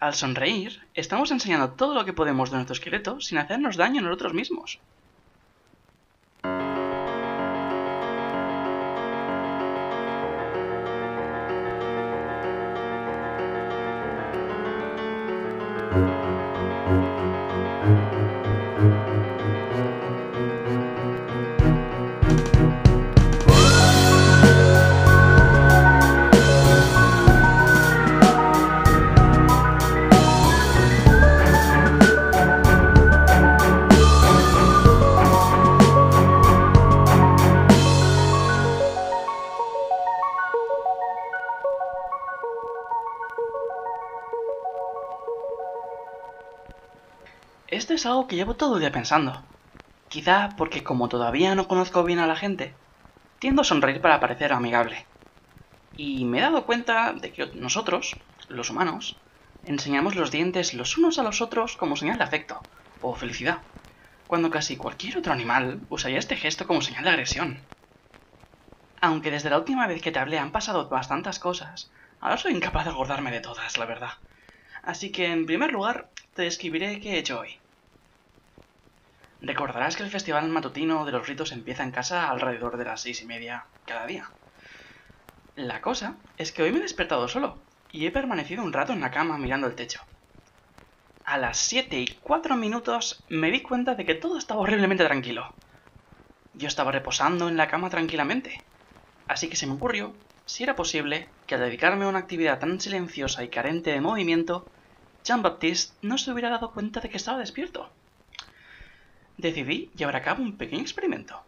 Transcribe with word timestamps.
Al 0.00 0.14
sonreír, 0.14 0.80
estamos 0.94 1.32
enseñando 1.32 1.72
todo 1.72 1.92
lo 1.92 2.04
que 2.04 2.12
podemos 2.12 2.50
de 2.50 2.56
nuestro 2.56 2.74
esqueleto 2.74 3.20
sin 3.20 3.38
hacernos 3.38 3.76
daño 3.76 4.00
a 4.00 4.04
nosotros 4.04 4.32
mismos. 4.32 4.78
Esto 47.70 47.92
es 47.92 48.06
algo 48.06 48.26
que 48.26 48.36
llevo 48.36 48.56
todo 48.56 48.76
el 48.76 48.80
día 48.80 48.92
pensando. 48.92 49.44
Quizá 50.08 50.54
porque 50.56 50.82
como 50.82 51.10
todavía 51.10 51.54
no 51.54 51.68
conozco 51.68 52.02
bien 52.02 52.18
a 52.18 52.26
la 52.26 52.34
gente, 52.34 52.78
tiendo 53.38 53.60
a 53.60 53.64
sonreír 53.64 54.00
para 54.00 54.20
parecer 54.20 54.54
amigable. 54.54 55.06
Y 55.92 56.24
me 56.24 56.38
he 56.38 56.40
dado 56.40 56.64
cuenta 56.64 57.12
de 57.12 57.30
que 57.30 57.50
nosotros, 57.56 58.22
los 58.48 58.70
humanos, 58.70 59.20
enseñamos 59.64 60.16
los 60.16 60.30
dientes 60.30 60.72
los 60.72 60.96
unos 60.96 61.18
a 61.18 61.22
los 61.22 61.42
otros 61.42 61.76
como 61.76 61.96
señal 61.96 62.16
de 62.16 62.24
afecto 62.24 62.64
o 63.02 63.14
felicidad, 63.14 63.64
cuando 64.26 64.50
casi 64.50 64.78
cualquier 64.78 65.18
otro 65.18 65.34
animal 65.34 65.82
usaría 65.90 66.18
este 66.18 66.36
gesto 66.36 66.66
como 66.66 66.80
señal 66.80 67.04
de 67.04 67.10
agresión. 67.10 67.68
Aunque 69.02 69.30
desde 69.30 69.50
la 69.50 69.58
última 69.58 69.86
vez 69.86 70.00
que 70.00 70.10
te 70.10 70.18
hablé 70.18 70.38
han 70.38 70.52
pasado 70.52 70.88
bastantes 70.88 71.38
cosas, 71.38 71.90
ahora 72.18 72.38
soy 72.38 72.52
incapaz 72.54 72.86
de 72.86 72.92
acordarme 72.92 73.30
de 73.30 73.40
todas, 73.40 73.76
la 73.76 73.84
verdad. 73.84 74.12
Así 74.82 75.12
que, 75.12 75.26
en 75.26 75.44
primer 75.44 75.70
lugar, 75.70 76.10
te 76.38 77.00
qué 77.00 77.14
he 77.14 77.18
hecho 77.18 77.40
hoy. 77.40 77.48
Recordarás 79.40 79.96
que 79.96 80.04
el 80.04 80.10
festival 80.10 80.48
matutino 80.50 81.04
de 81.04 81.10
los 81.10 81.26
ritos 81.26 81.50
empieza 81.50 81.82
en 81.82 81.90
casa 81.90 82.30
alrededor 82.30 82.76
de 82.76 82.84
las 82.84 83.00
seis 83.00 83.20
y 83.22 83.26
media 83.26 83.66
cada 83.84 84.06
día. 84.06 84.30
La 85.56 85.80
cosa 85.80 86.14
es 86.36 86.52
que 86.52 86.62
hoy 86.62 86.70
me 86.70 86.78
he 86.78 86.82
despertado 86.82 87.26
solo 87.26 87.58
y 87.90 88.06
he 88.06 88.12
permanecido 88.12 88.62
un 88.62 88.72
rato 88.72 88.92
en 88.92 89.00
la 89.00 89.10
cama 89.10 89.36
mirando 89.36 89.66
el 89.66 89.74
techo. 89.74 90.00
A 91.24 91.38
las 91.38 91.58
siete 91.58 91.98
y 91.98 92.06
cuatro 92.22 92.54
minutos 92.54 93.24
me 93.28 93.50
di 93.50 93.60
cuenta 93.60 93.96
de 93.96 94.06
que 94.06 94.14
todo 94.14 94.38
estaba 94.38 94.60
horriblemente 94.60 95.04
tranquilo. 95.04 95.52
Yo 96.54 96.68
estaba 96.68 96.92
reposando 96.92 97.48
en 97.48 97.56
la 97.56 97.66
cama 97.66 97.90
tranquilamente, 97.90 98.62
así 99.26 99.48
que 99.48 99.56
se 99.56 99.66
me 99.66 99.72
ocurrió 99.72 100.14
si 100.46 100.62
era 100.62 100.76
posible 100.76 101.26
que 101.48 101.56
al 101.56 101.62
dedicarme 101.62 102.04
a 102.04 102.08
una 102.08 102.20
actividad 102.20 102.60
tan 102.60 102.80
silenciosa 102.80 103.42
y 103.42 103.48
carente 103.48 103.90
de 103.90 104.00
movimiento, 104.00 104.77
Jean-Baptiste 105.24 105.96
no 106.02 106.18
se 106.18 106.32
hubiera 106.32 106.50
dado 106.50 106.72
cuenta 106.72 107.00
de 107.00 107.08
que 107.10 107.16
estaba 107.16 107.38
despierto. 107.38 107.90
Decidí 109.36 109.90
llevar 109.94 110.16
a 110.16 110.22
cabo 110.22 110.42
un 110.42 110.56
pequeño 110.56 110.82
experimento. 110.82 111.42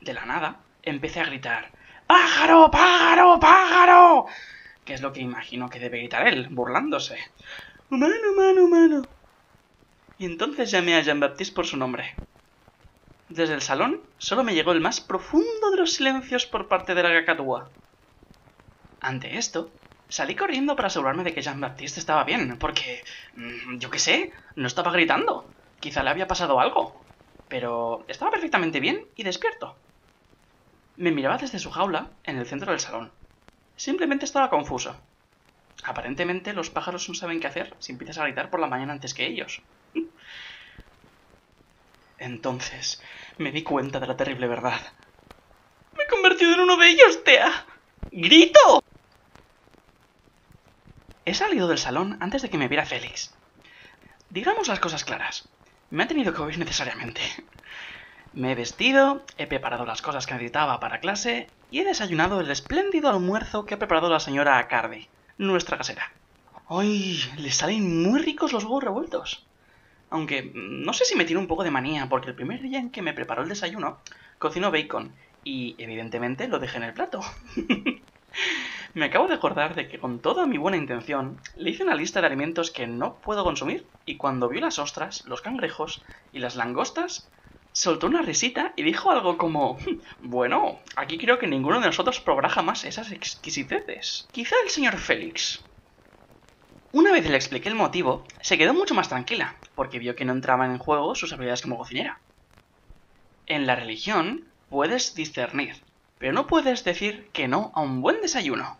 De 0.00 0.12
la 0.12 0.26
nada, 0.26 0.60
empecé 0.82 1.20
a 1.20 1.24
gritar 1.24 1.70
¡Pájaro, 2.06 2.70
pájaro, 2.70 3.40
pájaro! 3.40 4.26
Que 4.84 4.94
es 4.94 5.02
lo 5.02 5.12
que 5.12 5.20
imagino 5.20 5.68
que 5.68 5.80
debe 5.80 5.98
gritar 5.98 6.28
él, 6.28 6.48
burlándose. 6.50 7.18
¡Humano, 7.90 8.32
humano, 8.32 8.64
humano! 8.64 9.02
Y 10.18 10.26
entonces 10.26 10.70
llamé 10.70 10.94
a 10.94 11.02
Jean-Baptiste 11.02 11.54
por 11.54 11.66
su 11.66 11.76
nombre. 11.76 12.14
Desde 13.28 13.54
el 13.54 13.62
salón 13.62 14.00
solo 14.18 14.44
me 14.44 14.54
llegó 14.54 14.70
el 14.70 14.80
más 14.80 15.00
profundo 15.00 15.70
de 15.72 15.78
los 15.78 15.94
silencios 15.94 16.46
por 16.46 16.68
parte 16.68 16.94
de 16.94 17.02
la 17.02 17.12
cacatúa. 17.12 17.70
Ante 19.00 19.36
esto, 19.36 19.70
salí 20.08 20.34
corriendo 20.34 20.76
para 20.76 20.88
asegurarme 20.88 21.24
de 21.24 21.34
que 21.34 21.42
Jean-Baptiste 21.42 22.00
estaba 22.00 22.24
bien, 22.24 22.58
porque, 22.58 23.04
mm, 23.34 23.78
yo 23.78 23.90
qué 23.90 23.98
sé, 23.98 24.32
no 24.54 24.66
estaba 24.66 24.92
gritando. 24.92 25.50
Quizá 25.80 26.02
le 26.02 26.10
había 26.10 26.26
pasado 26.26 26.60
algo. 26.60 27.04
Pero 27.48 28.04
estaba 28.08 28.30
perfectamente 28.30 28.80
bien 28.80 29.06
y 29.14 29.22
despierto. 29.22 29.76
Me 30.96 31.12
miraba 31.12 31.38
desde 31.38 31.58
su 31.58 31.70
jaula 31.70 32.08
en 32.24 32.38
el 32.38 32.46
centro 32.46 32.70
del 32.72 32.80
salón. 32.80 33.12
Simplemente 33.76 34.24
estaba 34.24 34.50
confuso. 34.50 34.96
Aparentemente 35.84 36.54
los 36.54 36.70
pájaros 36.70 37.08
no 37.08 37.14
saben 37.14 37.38
qué 37.38 37.46
hacer 37.46 37.74
si 37.78 37.92
empiezas 37.92 38.18
a 38.18 38.24
gritar 38.24 38.50
por 38.50 38.60
la 38.60 38.66
mañana 38.66 38.94
antes 38.94 39.14
que 39.14 39.26
ellos. 39.26 39.60
Entonces 42.18 43.02
me 43.38 43.52
di 43.52 43.62
cuenta 43.62 44.00
de 44.00 44.06
la 44.06 44.16
terrible 44.16 44.48
verdad. 44.48 44.80
Me 45.96 46.04
he 46.04 46.06
convertido 46.08 46.54
en 46.54 46.60
uno 46.60 46.76
de 46.76 46.88
ellos, 46.88 47.22
Tea. 47.22 47.66
¡Grito! 48.10 48.82
He 51.26 51.34
salido 51.34 51.66
del 51.66 51.78
salón 51.78 52.16
antes 52.20 52.40
de 52.40 52.50
que 52.50 52.56
me 52.56 52.68
viera 52.68 52.86
Félix. 52.86 53.34
Digamos 54.30 54.68
las 54.68 54.78
cosas 54.78 55.04
claras. 55.04 55.48
Me 55.90 56.04
ha 56.04 56.06
tenido 56.06 56.32
que 56.32 56.40
oír 56.40 56.56
necesariamente. 56.56 57.20
Me 58.32 58.52
he 58.52 58.54
vestido, 58.54 59.24
he 59.36 59.48
preparado 59.48 59.84
las 59.86 60.02
cosas 60.02 60.24
que 60.24 60.34
necesitaba 60.34 60.78
para 60.78 61.00
clase 61.00 61.48
y 61.72 61.80
he 61.80 61.84
desayunado 61.84 62.40
el 62.40 62.48
espléndido 62.48 63.10
almuerzo 63.10 63.66
que 63.66 63.74
ha 63.74 63.78
preparado 63.78 64.08
la 64.08 64.20
señora 64.20 64.58
Acardi, 64.58 65.08
nuestra 65.36 65.76
casera. 65.76 66.12
¡Ay! 66.68 67.18
Le 67.38 67.50
salen 67.50 68.04
muy 68.04 68.20
ricos 68.22 68.52
los 68.52 68.62
huevos 68.62 68.84
revueltos. 68.84 69.44
Aunque 70.10 70.52
no 70.54 70.92
sé 70.92 71.04
si 71.04 71.16
me 71.16 71.24
tiene 71.24 71.40
un 71.40 71.48
poco 71.48 71.64
de 71.64 71.72
manía, 71.72 72.08
porque 72.08 72.28
el 72.28 72.36
primer 72.36 72.62
día 72.62 72.78
en 72.78 72.90
que 72.90 73.02
me 73.02 73.14
preparó 73.14 73.42
el 73.42 73.48
desayuno, 73.48 73.98
cocinó 74.38 74.70
bacon 74.70 75.12
y, 75.42 75.74
evidentemente, 75.78 76.46
lo 76.46 76.60
dejé 76.60 76.76
en 76.76 76.84
el 76.84 76.94
plato. 76.94 77.20
me 78.96 79.04
acabo 79.04 79.28
de 79.28 79.34
acordar 79.34 79.74
de 79.74 79.88
que 79.88 79.98
con 79.98 80.20
toda 80.20 80.46
mi 80.46 80.56
buena 80.56 80.78
intención 80.78 81.38
le 81.54 81.68
hice 81.68 81.82
una 81.82 81.94
lista 81.94 82.22
de 82.22 82.28
alimentos 82.28 82.70
que 82.70 82.86
no 82.86 83.16
puedo 83.16 83.44
consumir 83.44 83.86
y 84.06 84.16
cuando 84.16 84.48
vio 84.48 84.62
las 84.62 84.78
ostras, 84.78 85.26
los 85.26 85.42
cangrejos 85.42 86.02
y 86.32 86.38
las 86.38 86.56
langostas, 86.56 87.28
soltó 87.72 88.06
una 88.06 88.22
risita 88.22 88.72
y 88.74 88.84
dijo 88.84 89.10
algo 89.10 89.36
como 89.36 89.76
Bueno, 90.20 90.78
aquí 90.96 91.18
creo 91.18 91.38
que 91.38 91.46
ninguno 91.46 91.78
de 91.80 91.88
nosotros 91.88 92.20
probará 92.20 92.48
jamás 92.48 92.86
esas 92.86 93.12
exquisiteces. 93.12 94.28
Quizá 94.32 94.56
el 94.64 94.70
señor 94.70 94.96
Félix. 94.96 95.62
Una 96.92 97.12
vez 97.12 97.28
le 97.28 97.36
expliqué 97.36 97.68
el 97.68 97.74
motivo, 97.74 98.24
se 98.40 98.56
quedó 98.56 98.72
mucho 98.72 98.94
más 98.94 99.10
tranquila, 99.10 99.56
porque 99.74 99.98
vio 99.98 100.16
que 100.16 100.24
no 100.24 100.32
entraban 100.32 100.70
en 100.70 100.78
juego 100.78 101.14
sus 101.14 101.34
habilidades 101.34 101.60
como 101.60 101.76
cocinera. 101.76 102.18
En 103.44 103.66
la 103.66 103.76
religión 103.76 104.46
puedes 104.70 105.14
discernir, 105.14 105.76
pero 106.18 106.32
no 106.32 106.46
puedes 106.46 106.82
decir 106.82 107.28
que 107.34 107.46
no 107.46 107.72
a 107.74 107.82
un 107.82 108.00
buen 108.00 108.22
desayuno. 108.22 108.78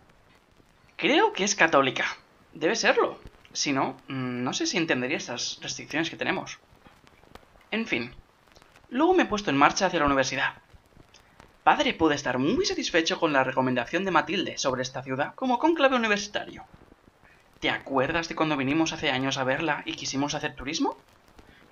Creo 0.96 1.34
que 1.34 1.44
es 1.44 1.54
católica. 1.54 2.06
Debe 2.54 2.74
serlo. 2.74 3.18
Si 3.52 3.72
no, 3.72 3.98
mm, 4.08 4.42
no 4.42 4.54
sé 4.54 4.66
si 4.66 4.78
entendería 4.78 5.18
estas 5.18 5.58
restricciones 5.60 6.08
que 6.08 6.16
tenemos. 6.16 6.58
En 7.70 7.86
fin. 7.86 8.14
Luego 8.88 9.12
me 9.12 9.24
he 9.24 9.26
puesto 9.26 9.50
en 9.50 9.58
marcha 9.58 9.86
hacia 9.86 10.00
la 10.00 10.06
universidad. 10.06 10.54
Padre 11.64 11.92
puede 11.92 12.14
estar 12.14 12.38
muy 12.38 12.64
satisfecho 12.64 13.20
con 13.20 13.34
la 13.34 13.44
recomendación 13.44 14.06
de 14.06 14.10
Matilde 14.10 14.56
sobre 14.56 14.80
esta 14.80 15.02
ciudad 15.02 15.34
como 15.34 15.58
conclave 15.58 15.96
universitario. 15.96 16.64
¿Te 17.60 17.68
acuerdas 17.68 18.28
de 18.28 18.34
cuando 18.34 18.56
vinimos 18.56 18.94
hace 18.94 19.10
años 19.10 19.36
a 19.36 19.44
verla 19.44 19.82
y 19.84 19.96
quisimos 19.96 20.34
hacer 20.34 20.54
turismo? 20.54 20.96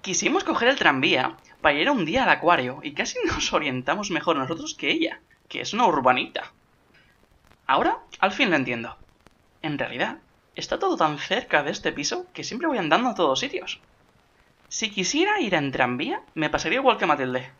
Quisimos 0.03 0.45
coger 0.45 0.69
el 0.69 0.77
tranvía 0.77 1.39
para 1.63 1.79
ir 1.79 1.89
un 1.89 2.05
día 2.05 2.25
al 2.25 2.31
acuario 2.31 2.81
y 2.83 2.93
casi 2.93 3.19
nos 3.25 3.55
orientamos 3.55 4.11
mejor 4.11 4.37
nosotros 4.37 4.75
que 4.75 4.91
ella, 4.91 5.21
que 5.49 5.63
es 5.63 5.73
una 5.73 5.87
urbanita. 5.87 6.53
Ahora, 7.67 8.01
al 8.19 8.33
fin 8.33 8.51
lo 8.51 8.57
entiendo. 8.57 8.99
En 9.65 9.79
realidad, 9.79 10.19
está 10.57 10.79
todo 10.79 10.99
tan 10.99 11.19
cerca 11.19 11.63
de 11.63 11.71
este 11.71 11.91
piso 11.91 12.27
que 12.35 12.45
siempre 12.45 12.69
voy 12.69 12.77
andando 12.77 13.09
a 13.09 13.15
todos 13.15 13.41
sitios. 13.41 13.81
Si 14.69 14.91
quisiera 14.91 15.41
ir 15.41 15.55
en 15.55 15.73
tranvía, 15.73 16.21
me 16.35 16.51
pasaría 16.51 16.81
igual 16.81 16.99
que 16.99 17.07
Matilde. 17.07 17.51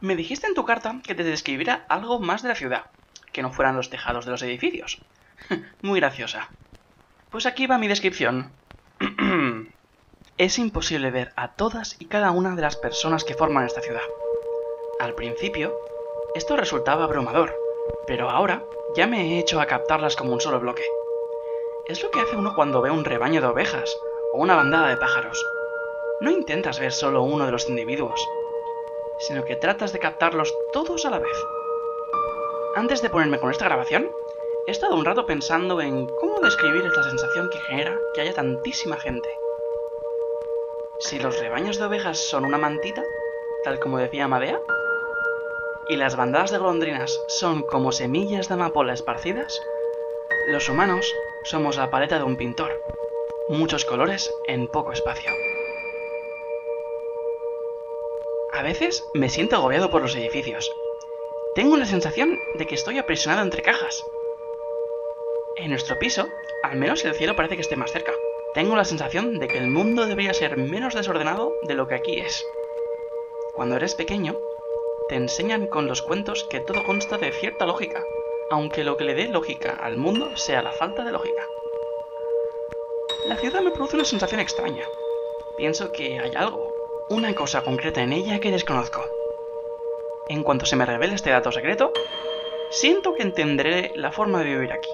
Me 0.00 0.16
dijiste 0.16 0.46
en 0.46 0.54
tu 0.54 0.64
carta 0.64 0.98
que 1.04 1.14
te 1.14 1.24
describiera 1.24 1.84
algo 1.90 2.20
más 2.20 2.42
de 2.42 2.48
la 2.48 2.54
ciudad, 2.54 2.86
que 3.32 3.42
no 3.42 3.52
fueran 3.52 3.76
los 3.76 3.90
tejados 3.90 4.24
de 4.24 4.30
los 4.30 4.42
edificios. 4.42 5.02
Muy 5.82 6.00
graciosa. 6.00 6.48
Pues 7.28 7.44
aquí 7.44 7.66
va 7.66 7.76
mi 7.76 7.86
descripción. 7.86 8.50
es 10.38 10.58
imposible 10.58 11.10
ver 11.10 11.34
a 11.36 11.48
todas 11.48 11.96
y 12.00 12.06
cada 12.06 12.30
una 12.30 12.56
de 12.56 12.62
las 12.62 12.76
personas 12.76 13.24
que 13.24 13.34
forman 13.34 13.66
esta 13.66 13.82
ciudad. 13.82 14.00
Al 15.00 15.14
principio, 15.14 15.76
esto 16.34 16.56
resultaba 16.56 17.04
abrumador, 17.04 17.61
pero 18.06 18.30
ahora 18.30 18.64
ya 18.94 19.06
me 19.06 19.22
he 19.22 19.38
hecho 19.38 19.60
a 19.60 19.66
captarlas 19.66 20.16
como 20.16 20.32
un 20.32 20.40
solo 20.40 20.60
bloque. 20.60 20.84
Es 21.86 22.02
lo 22.02 22.10
que 22.10 22.20
hace 22.20 22.36
uno 22.36 22.54
cuando 22.54 22.80
ve 22.80 22.90
un 22.90 23.04
rebaño 23.04 23.40
de 23.40 23.46
ovejas 23.46 23.98
o 24.32 24.38
una 24.38 24.56
bandada 24.56 24.88
de 24.88 24.96
pájaros. 24.96 25.44
No 26.20 26.30
intentas 26.30 26.78
ver 26.78 26.92
solo 26.92 27.22
uno 27.22 27.46
de 27.46 27.52
los 27.52 27.68
individuos, 27.68 28.20
sino 29.18 29.44
que 29.44 29.56
tratas 29.56 29.92
de 29.92 29.98
captarlos 29.98 30.54
todos 30.72 31.04
a 31.06 31.10
la 31.10 31.18
vez. 31.18 31.36
Antes 32.74 33.02
de 33.02 33.10
ponerme 33.10 33.40
con 33.40 33.50
esta 33.50 33.64
grabación, 33.64 34.10
he 34.66 34.70
estado 34.70 34.96
un 34.96 35.04
rato 35.04 35.26
pensando 35.26 35.80
en 35.80 36.06
cómo 36.06 36.40
describir 36.40 36.84
esta 36.84 37.02
sensación 37.02 37.50
que 37.50 37.58
genera 37.60 37.98
que 38.14 38.20
haya 38.20 38.34
tantísima 38.34 38.96
gente. 38.96 39.28
Si 41.00 41.18
los 41.18 41.38
rebaños 41.40 41.78
de 41.78 41.86
ovejas 41.86 42.18
son 42.18 42.44
una 42.44 42.58
mantita, 42.58 43.02
tal 43.64 43.80
como 43.80 43.98
decía 43.98 44.24
Amadea, 44.24 44.60
y 45.88 45.96
las 45.96 46.16
bandadas 46.16 46.50
de 46.50 46.58
golondrinas 46.58 47.20
son 47.28 47.62
como 47.62 47.92
semillas 47.92 48.48
de 48.48 48.54
amapola 48.54 48.92
esparcidas, 48.92 49.60
los 50.48 50.68
humanos 50.68 51.14
somos 51.44 51.76
la 51.76 51.90
paleta 51.90 52.18
de 52.18 52.24
un 52.24 52.36
pintor, 52.36 52.82
muchos 53.48 53.84
colores 53.84 54.32
en 54.46 54.68
poco 54.68 54.92
espacio. 54.92 55.30
A 58.52 58.62
veces 58.62 59.04
me 59.14 59.28
siento 59.28 59.56
agobiado 59.56 59.90
por 59.90 60.02
los 60.02 60.14
edificios. 60.14 60.70
Tengo 61.54 61.76
la 61.76 61.86
sensación 61.86 62.38
de 62.54 62.66
que 62.66 62.74
estoy 62.74 62.98
aprisionado 62.98 63.42
entre 63.42 63.62
cajas. 63.62 64.04
En 65.56 65.70
nuestro 65.70 65.98
piso, 65.98 66.28
al 66.62 66.76
menos 66.76 67.04
el 67.04 67.14
cielo 67.14 67.36
parece 67.36 67.56
que 67.56 67.62
esté 67.62 67.76
más 67.76 67.92
cerca. 67.92 68.12
Tengo 68.54 68.76
la 68.76 68.84
sensación 68.84 69.38
de 69.38 69.48
que 69.48 69.58
el 69.58 69.68
mundo 69.68 70.06
debería 70.06 70.34
ser 70.34 70.56
menos 70.56 70.94
desordenado 70.94 71.54
de 71.62 71.74
lo 71.74 71.88
que 71.88 71.94
aquí 71.94 72.18
es. 72.18 72.44
Cuando 73.54 73.76
eres 73.76 73.94
pequeño, 73.94 74.38
te 75.12 75.18
enseñan 75.18 75.66
con 75.66 75.88
los 75.88 76.00
cuentos 76.00 76.44
que 76.44 76.60
todo 76.60 76.82
consta 76.84 77.18
de 77.18 77.32
cierta 77.32 77.66
lógica, 77.66 78.02
aunque 78.48 78.82
lo 78.82 78.96
que 78.96 79.04
le 79.04 79.14
dé 79.14 79.28
lógica 79.28 79.72
al 79.78 79.98
mundo 79.98 80.34
sea 80.38 80.62
la 80.62 80.72
falta 80.72 81.04
de 81.04 81.12
lógica. 81.12 81.46
La 83.26 83.36
ciudad 83.36 83.60
me 83.60 83.72
produce 83.72 83.96
una 83.96 84.06
sensación 84.06 84.40
extraña. 84.40 84.86
Pienso 85.58 85.92
que 85.92 86.18
hay 86.18 86.32
algo, 86.34 86.74
una 87.10 87.34
cosa 87.34 87.62
concreta 87.62 88.00
en 88.00 88.14
ella 88.14 88.40
que 88.40 88.50
desconozco. 88.50 89.04
En 90.30 90.42
cuanto 90.42 90.64
se 90.64 90.76
me 90.76 90.86
revele 90.86 91.14
este 91.14 91.28
dato 91.28 91.52
secreto, 91.52 91.92
siento 92.70 93.14
que 93.14 93.22
entenderé 93.22 93.92
la 93.94 94.12
forma 94.12 94.38
de 94.38 94.46
vivir 94.46 94.72
aquí. 94.72 94.88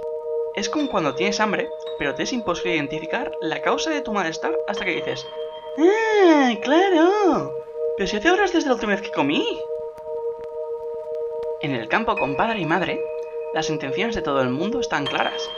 Es 0.57 0.69
como 0.69 0.89
cuando 0.89 1.15
tienes 1.15 1.39
hambre, 1.39 1.71
pero 1.97 2.17
te 2.17 2.25
es 2.25 2.33
imposible 2.33 2.75
identificar 2.75 3.31
la 3.41 3.63
causa 3.63 3.91
de 3.91 4.01
tu 4.01 4.13
malestar 4.13 4.59
hasta 4.67 4.85
que 4.85 4.97
dices, 4.97 5.25
¡Ah, 5.79 6.55
claro! 6.61 7.55
Pero 7.97 8.09
si 8.09 8.17
hace 8.17 8.33
horas 8.33 8.53
desde 8.53 8.67
la 8.67 8.75
última 8.75 8.95
vez 8.95 9.03
que 9.03 9.13
comí. 9.13 9.47
En 11.61 11.75
el 11.75 11.89
campo 11.89 12.17
con 12.17 12.37
padre 12.37 12.61
y 12.61 12.67
madre, 12.67 13.05
las 13.53 13.69
intenciones 13.69 14.15
de 14.15 14.23
todo 14.23 14.43
el 14.43 14.49
mundo 14.49 14.79
están 14.79 15.05
claras. 15.05 15.51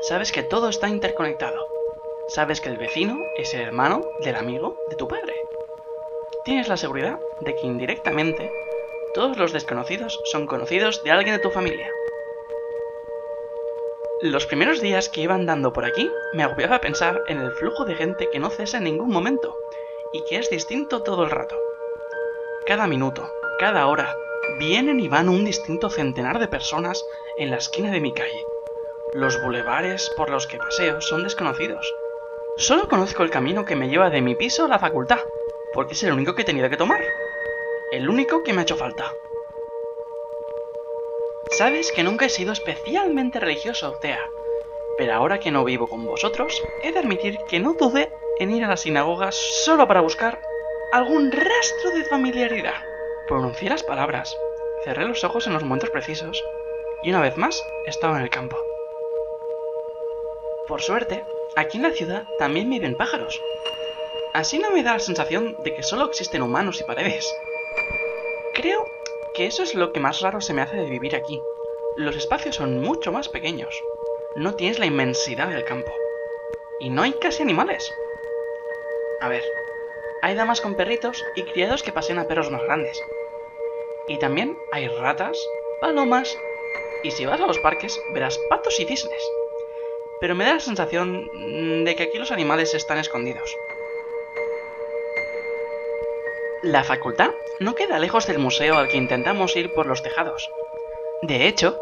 Sabes 0.00 0.32
que 0.32 0.42
todo 0.42 0.68
está 0.68 0.88
interconectado. 0.88 1.68
Sabes 2.26 2.60
que 2.60 2.68
el 2.68 2.78
vecino 2.78 3.16
es 3.36 3.54
el 3.54 3.60
hermano 3.60 4.02
del 4.24 4.34
amigo 4.34 4.76
de 4.88 4.96
tu 4.96 5.06
padre. 5.06 5.34
Tienes 6.44 6.66
la 6.66 6.76
seguridad 6.76 7.20
de 7.42 7.54
que 7.54 7.64
indirectamente 7.64 8.50
todos 9.14 9.36
los 9.38 9.52
desconocidos 9.52 10.20
son 10.24 10.46
conocidos 10.46 11.04
de 11.04 11.12
alguien 11.12 11.36
de 11.36 11.42
tu 11.42 11.50
familia. 11.50 11.88
Los 14.22 14.46
primeros 14.46 14.80
días 14.80 15.08
que 15.08 15.20
iba 15.20 15.36
andando 15.36 15.72
por 15.72 15.84
aquí 15.84 16.10
me 16.32 16.42
agobiaba 16.42 16.80
pensar 16.80 17.22
en 17.28 17.38
el 17.38 17.52
flujo 17.52 17.84
de 17.84 17.94
gente 17.94 18.28
que 18.32 18.40
no 18.40 18.50
cesa 18.50 18.78
en 18.78 18.84
ningún 18.84 19.10
momento 19.10 19.56
y 20.12 20.24
que 20.24 20.38
es 20.38 20.50
distinto 20.50 21.04
todo 21.04 21.22
el 21.22 21.30
rato. 21.30 21.56
Cada 22.66 22.88
minuto, 22.88 23.30
cada 23.60 23.86
hora, 23.86 24.12
vienen 24.58 25.00
y 25.00 25.08
van 25.08 25.28
un 25.28 25.44
distinto 25.44 25.90
centenar 25.90 26.38
de 26.38 26.48
personas 26.48 27.04
en 27.38 27.50
la 27.50 27.56
esquina 27.56 27.90
de 27.90 28.00
mi 28.00 28.12
calle. 28.12 28.44
Los 29.12 29.42
bulevares 29.42 30.10
por 30.16 30.30
los 30.30 30.46
que 30.46 30.58
paseo 30.58 31.00
son 31.00 31.22
desconocidos. 31.22 31.92
Solo 32.56 32.88
conozco 32.88 33.22
el 33.22 33.30
camino 33.30 33.64
que 33.64 33.76
me 33.76 33.88
lleva 33.88 34.10
de 34.10 34.20
mi 34.20 34.34
piso 34.34 34.64
a 34.64 34.68
la 34.68 34.78
facultad, 34.78 35.20
porque 35.72 35.94
es 35.94 36.02
el 36.02 36.12
único 36.12 36.34
que 36.34 36.42
he 36.42 36.44
tenido 36.44 36.68
que 36.68 36.76
tomar. 36.76 37.00
El 37.92 38.08
único 38.08 38.42
que 38.42 38.52
me 38.52 38.60
ha 38.60 38.62
hecho 38.62 38.76
falta. 38.76 39.12
Sabes 41.50 41.90
que 41.92 42.02
nunca 42.02 42.26
he 42.26 42.30
sido 42.30 42.52
especialmente 42.52 43.40
religioso, 43.40 43.98
Thea, 44.00 44.24
pero 44.96 45.14
ahora 45.14 45.40
que 45.40 45.50
no 45.50 45.64
vivo 45.64 45.88
con 45.88 46.04
vosotros, 46.04 46.62
he 46.82 46.92
de 46.92 46.98
admitir 46.98 47.38
que 47.48 47.58
no 47.58 47.74
dudé 47.74 48.12
en 48.38 48.50
ir 48.50 48.64
a 48.64 48.68
la 48.68 48.76
sinagoga 48.76 49.32
solo 49.32 49.88
para 49.88 50.00
buscar 50.00 50.40
algún 50.92 51.32
rastro 51.32 51.90
de 51.94 52.04
familiaridad. 52.04 52.89
Pronuncié 53.30 53.70
las 53.70 53.84
palabras, 53.84 54.36
cerré 54.82 55.04
los 55.04 55.22
ojos 55.22 55.46
en 55.46 55.52
los 55.52 55.62
momentos 55.62 55.90
precisos, 55.90 56.44
y 57.04 57.10
una 57.10 57.20
vez 57.20 57.36
más 57.36 57.64
estaba 57.86 58.16
en 58.16 58.24
el 58.24 58.28
campo. 58.28 58.58
Por 60.66 60.82
suerte, 60.82 61.24
aquí 61.54 61.76
en 61.76 61.84
la 61.84 61.92
ciudad 61.92 62.24
también 62.40 62.68
viven 62.68 62.96
pájaros. 62.96 63.40
Así 64.34 64.58
no 64.58 64.72
me 64.72 64.82
da 64.82 64.94
la 64.94 64.98
sensación 64.98 65.56
de 65.62 65.76
que 65.76 65.84
solo 65.84 66.06
existen 66.06 66.42
humanos 66.42 66.80
y 66.80 66.84
paredes. 66.84 67.32
Creo 68.54 68.84
que 69.32 69.46
eso 69.46 69.62
es 69.62 69.76
lo 69.76 69.92
que 69.92 70.00
más 70.00 70.22
raro 70.22 70.40
se 70.40 70.52
me 70.52 70.62
hace 70.62 70.78
de 70.78 70.90
vivir 70.90 71.14
aquí. 71.14 71.40
Los 71.94 72.16
espacios 72.16 72.56
son 72.56 72.80
mucho 72.80 73.12
más 73.12 73.28
pequeños. 73.28 73.80
No 74.34 74.56
tienes 74.56 74.80
la 74.80 74.86
inmensidad 74.86 75.50
del 75.50 75.64
campo. 75.64 75.92
Y 76.80 76.90
no 76.90 77.02
hay 77.02 77.12
casi 77.12 77.44
animales. 77.44 77.94
A 79.20 79.28
ver, 79.28 79.44
hay 80.20 80.34
damas 80.34 80.60
con 80.60 80.74
perritos 80.74 81.24
y 81.36 81.44
criados 81.44 81.84
que 81.84 81.92
pasean 81.92 82.18
a 82.18 82.26
perros 82.26 82.50
más 82.50 82.62
grandes. 82.62 83.00
Y 84.10 84.18
también 84.18 84.58
hay 84.72 84.88
ratas, 84.88 85.38
palomas, 85.80 86.36
y 87.04 87.12
si 87.12 87.26
vas 87.26 87.40
a 87.40 87.46
los 87.46 87.60
parques 87.60 88.02
verás 88.12 88.40
patos 88.48 88.80
y 88.80 88.84
cisnes. 88.84 89.30
Pero 90.20 90.34
me 90.34 90.44
da 90.44 90.54
la 90.54 90.60
sensación 90.60 91.84
de 91.84 91.94
que 91.94 92.02
aquí 92.02 92.18
los 92.18 92.32
animales 92.32 92.74
están 92.74 92.98
escondidos. 92.98 93.56
La 96.62 96.82
facultad 96.82 97.30
no 97.60 97.76
queda 97.76 98.00
lejos 98.00 98.26
del 98.26 98.40
museo 98.40 98.78
al 98.78 98.88
que 98.88 98.96
intentamos 98.96 99.54
ir 99.54 99.72
por 99.74 99.86
los 99.86 100.02
tejados. 100.02 100.50
De 101.22 101.46
hecho, 101.46 101.80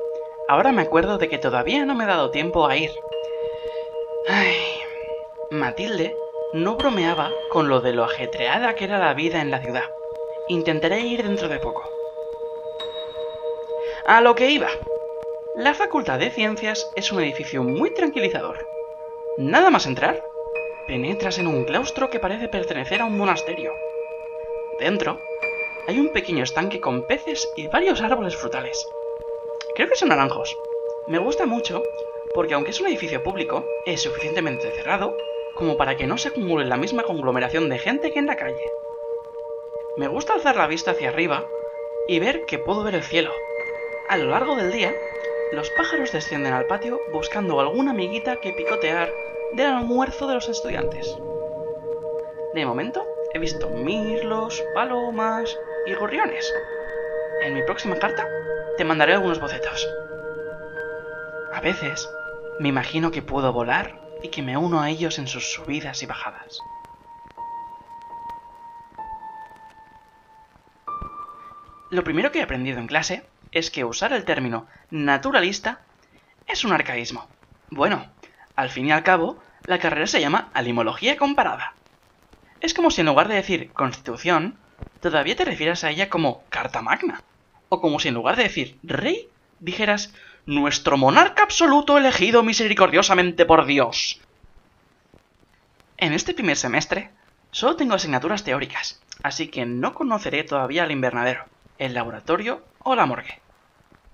ahora 0.48 0.70
me 0.70 0.82
acuerdo 0.82 1.16
de 1.16 1.30
que 1.30 1.38
todavía 1.38 1.86
no 1.86 1.94
me 1.94 2.04
he 2.04 2.08
dado 2.08 2.30
tiempo 2.30 2.66
a 2.66 2.76
ir. 2.76 2.90
Ay, 4.28 4.54
Matilde 5.50 6.14
no 6.52 6.76
bromeaba 6.76 7.32
con 7.48 7.70
lo 7.70 7.80
de 7.80 7.94
lo 7.94 8.04
ajetreada 8.04 8.74
que 8.74 8.84
era 8.84 8.98
la 8.98 9.14
vida 9.14 9.40
en 9.40 9.50
la 9.50 9.62
ciudad. 9.62 9.90
Intentaré 10.48 11.00
ir 11.00 11.22
dentro 11.22 11.48
de 11.48 11.58
poco. 11.58 11.97
A 14.08 14.22
lo 14.22 14.34
que 14.34 14.48
iba. 14.48 14.70
La 15.54 15.74
Facultad 15.74 16.18
de 16.18 16.30
Ciencias 16.30 16.90
es 16.96 17.12
un 17.12 17.20
edificio 17.20 17.62
muy 17.62 17.92
tranquilizador. 17.92 18.66
Nada 19.36 19.68
más 19.68 19.84
entrar, 19.84 20.24
penetras 20.86 21.38
en 21.38 21.46
un 21.46 21.64
claustro 21.64 22.08
que 22.08 22.18
parece 22.18 22.48
pertenecer 22.48 23.02
a 23.02 23.04
un 23.04 23.18
monasterio. 23.18 23.70
Dentro 24.80 25.20
hay 25.86 26.00
un 26.00 26.08
pequeño 26.08 26.42
estanque 26.42 26.80
con 26.80 27.06
peces 27.06 27.52
y 27.54 27.66
varios 27.66 28.00
árboles 28.00 28.34
frutales. 28.34 28.82
Creo 29.74 29.90
que 29.90 29.96
son 29.96 30.08
naranjos. 30.08 30.56
Me 31.06 31.18
gusta 31.18 31.44
mucho 31.44 31.82
porque 32.32 32.54
aunque 32.54 32.70
es 32.70 32.80
un 32.80 32.86
edificio 32.86 33.22
público, 33.22 33.66
es 33.84 34.00
suficientemente 34.00 34.70
cerrado 34.70 35.14
como 35.54 35.76
para 35.76 35.98
que 35.98 36.06
no 36.06 36.16
se 36.16 36.28
acumule 36.28 36.64
la 36.64 36.78
misma 36.78 37.02
conglomeración 37.02 37.68
de 37.68 37.78
gente 37.78 38.10
que 38.10 38.20
en 38.20 38.26
la 38.26 38.36
calle. 38.36 38.72
Me 39.98 40.08
gusta 40.08 40.32
alzar 40.32 40.56
la 40.56 40.66
vista 40.66 40.92
hacia 40.92 41.10
arriba 41.10 41.46
y 42.08 42.20
ver 42.20 42.46
que 42.46 42.58
puedo 42.58 42.82
ver 42.82 42.94
el 42.94 43.02
cielo. 43.02 43.32
A 44.08 44.16
lo 44.16 44.30
largo 44.30 44.56
del 44.56 44.72
día, 44.72 44.94
los 45.52 45.68
pájaros 45.68 46.12
descienden 46.12 46.54
al 46.54 46.66
patio 46.66 46.98
buscando 47.12 47.60
alguna 47.60 47.90
amiguita 47.90 48.40
que 48.40 48.54
picotear 48.54 49.12
del 49.52 49.66
almuerzo 49.66 50.26
de 50.26 50.34
los 50.34 50.48
estudiantes. 50.48 51.14
De 52.54 52.64
momento, 52.64 53.06
he 53.34 53.38
visto 53.38 53.68
mirlos, 53.68 54.64
palomas 54.72 55.54
y 55.84 55.92
gorriones. 55.92 56.50
En 57.42 57.52
mi 57.52 57.62
próxima 57.64 57.96
carta 57.96 58.26
te 58.78 58.84
mandaré 58.84 59.12
algunos 59.12 59.40
bocetos. 59.40 59.86
A 61.52 61.60
veces 61.60 62.08
me 62.60 62.70
imagino 62.70 63.10
que 63.10 63.20
puedo 63.20 63.52
volar 63.52 64.00
y 64.22 64.28
que 64.28 64.40
me 64.40 64.56
uno 64.56 64.80
a 64.80 64.88
ellos 64.88 65.18
en 65.18 65.26
sus 65.26 65.52
subidas 65.52 66.02
y 66.02 66.06
bajadas. 66.06 66.60
Lo 71.90 72.04
primero 72.04 72.30
que 72.30 72.40
he 72.40 72.42
aprendido 72.42 72.78
en 72.78 72.86
clase 72.86 73.24
es 73.50 73.70
que 73.70 73.84
usar 73.84 74.12
el 74.12 74.24
término 74.24 74.66
naturalista 74.90 75.80
es 76.46 76.64
un 76.64 76.72
arcaísmo. 76.72 77.28
Bueno, 77.70 78.06
al 78.56 78.68
fin 78.68 78.86
y 78.86 78.92
al 78.92 79.02
cabo, 79.02 79.38
la 79.64 79.78
carrera 79.78 80.06
se 80.06 80.20
llama 80.20 80.50
alimología 80.52 81.16
comparada. 81.16 81.74
Es 82.60 82.74
como 82.74 82.90
si 82.90 83.00
en 83.00 83.06
lugar 83.06 83.28
de 83.28 83.36
decir 83.36 83.72
constitución, 83.72 84.58
todavía 85.00 85.36
te 85.36 85.44
refieras 85.44 85.84
a 85.84 85.90
ella 85.90 86.10
como 86.10 86.42
carta 86.50 86.82
magna. 86.82 87.22
O 87.70 87.80
como 87.80 88.00
si 88.00 88.08
en 88.08 88.14
lugar 88.14 88.36
de 88.36 88.44
decir 88.44 88.78
rey, 88.82 89.28
dijeras 89.60 90.12
nuestro 90.44 90.96
monarca 90.96 91.42
absoluto 91.42 91.96
elegido 91.96 92.42
misericordiosamente 92.42 93.46
por 93.46 93.64
Dios. 93.64 94.20
En 95.96 96.12
este 96.12 96.34
primer 96.34 96.56
semestre, 96.56 97.10
solo 97.50 97.76
tengo 97.76 97.94
asignaturas 97.94 98.44
teóricas, 98.44 99.02
así 99.22 99.48
que 99.48 99.66
no 99.66 99.94
conoceré 99.94 100.44
todavía 100.44 100.84
el 100.84 100.92
invernadero, 100.92 101.44
el 101.78 101.94
laboratorio 101.94 102.62
o 102.80 102.94
la 102.94 103.06
morgue. 103.06 103.40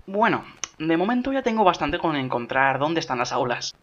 Bueno, 0.07 0.45
de 0.77 0.97
momento 0.97 1.33
ya 1.33 1.41
tengo 1.41 1.63
bastante 1.63 1.99
con 1.99 2.15
encontrar 2.15 2.79
dónde 2.79 2.99
están 2.99 3.19
las 3.19 3.31
aulas. 3.31 3.75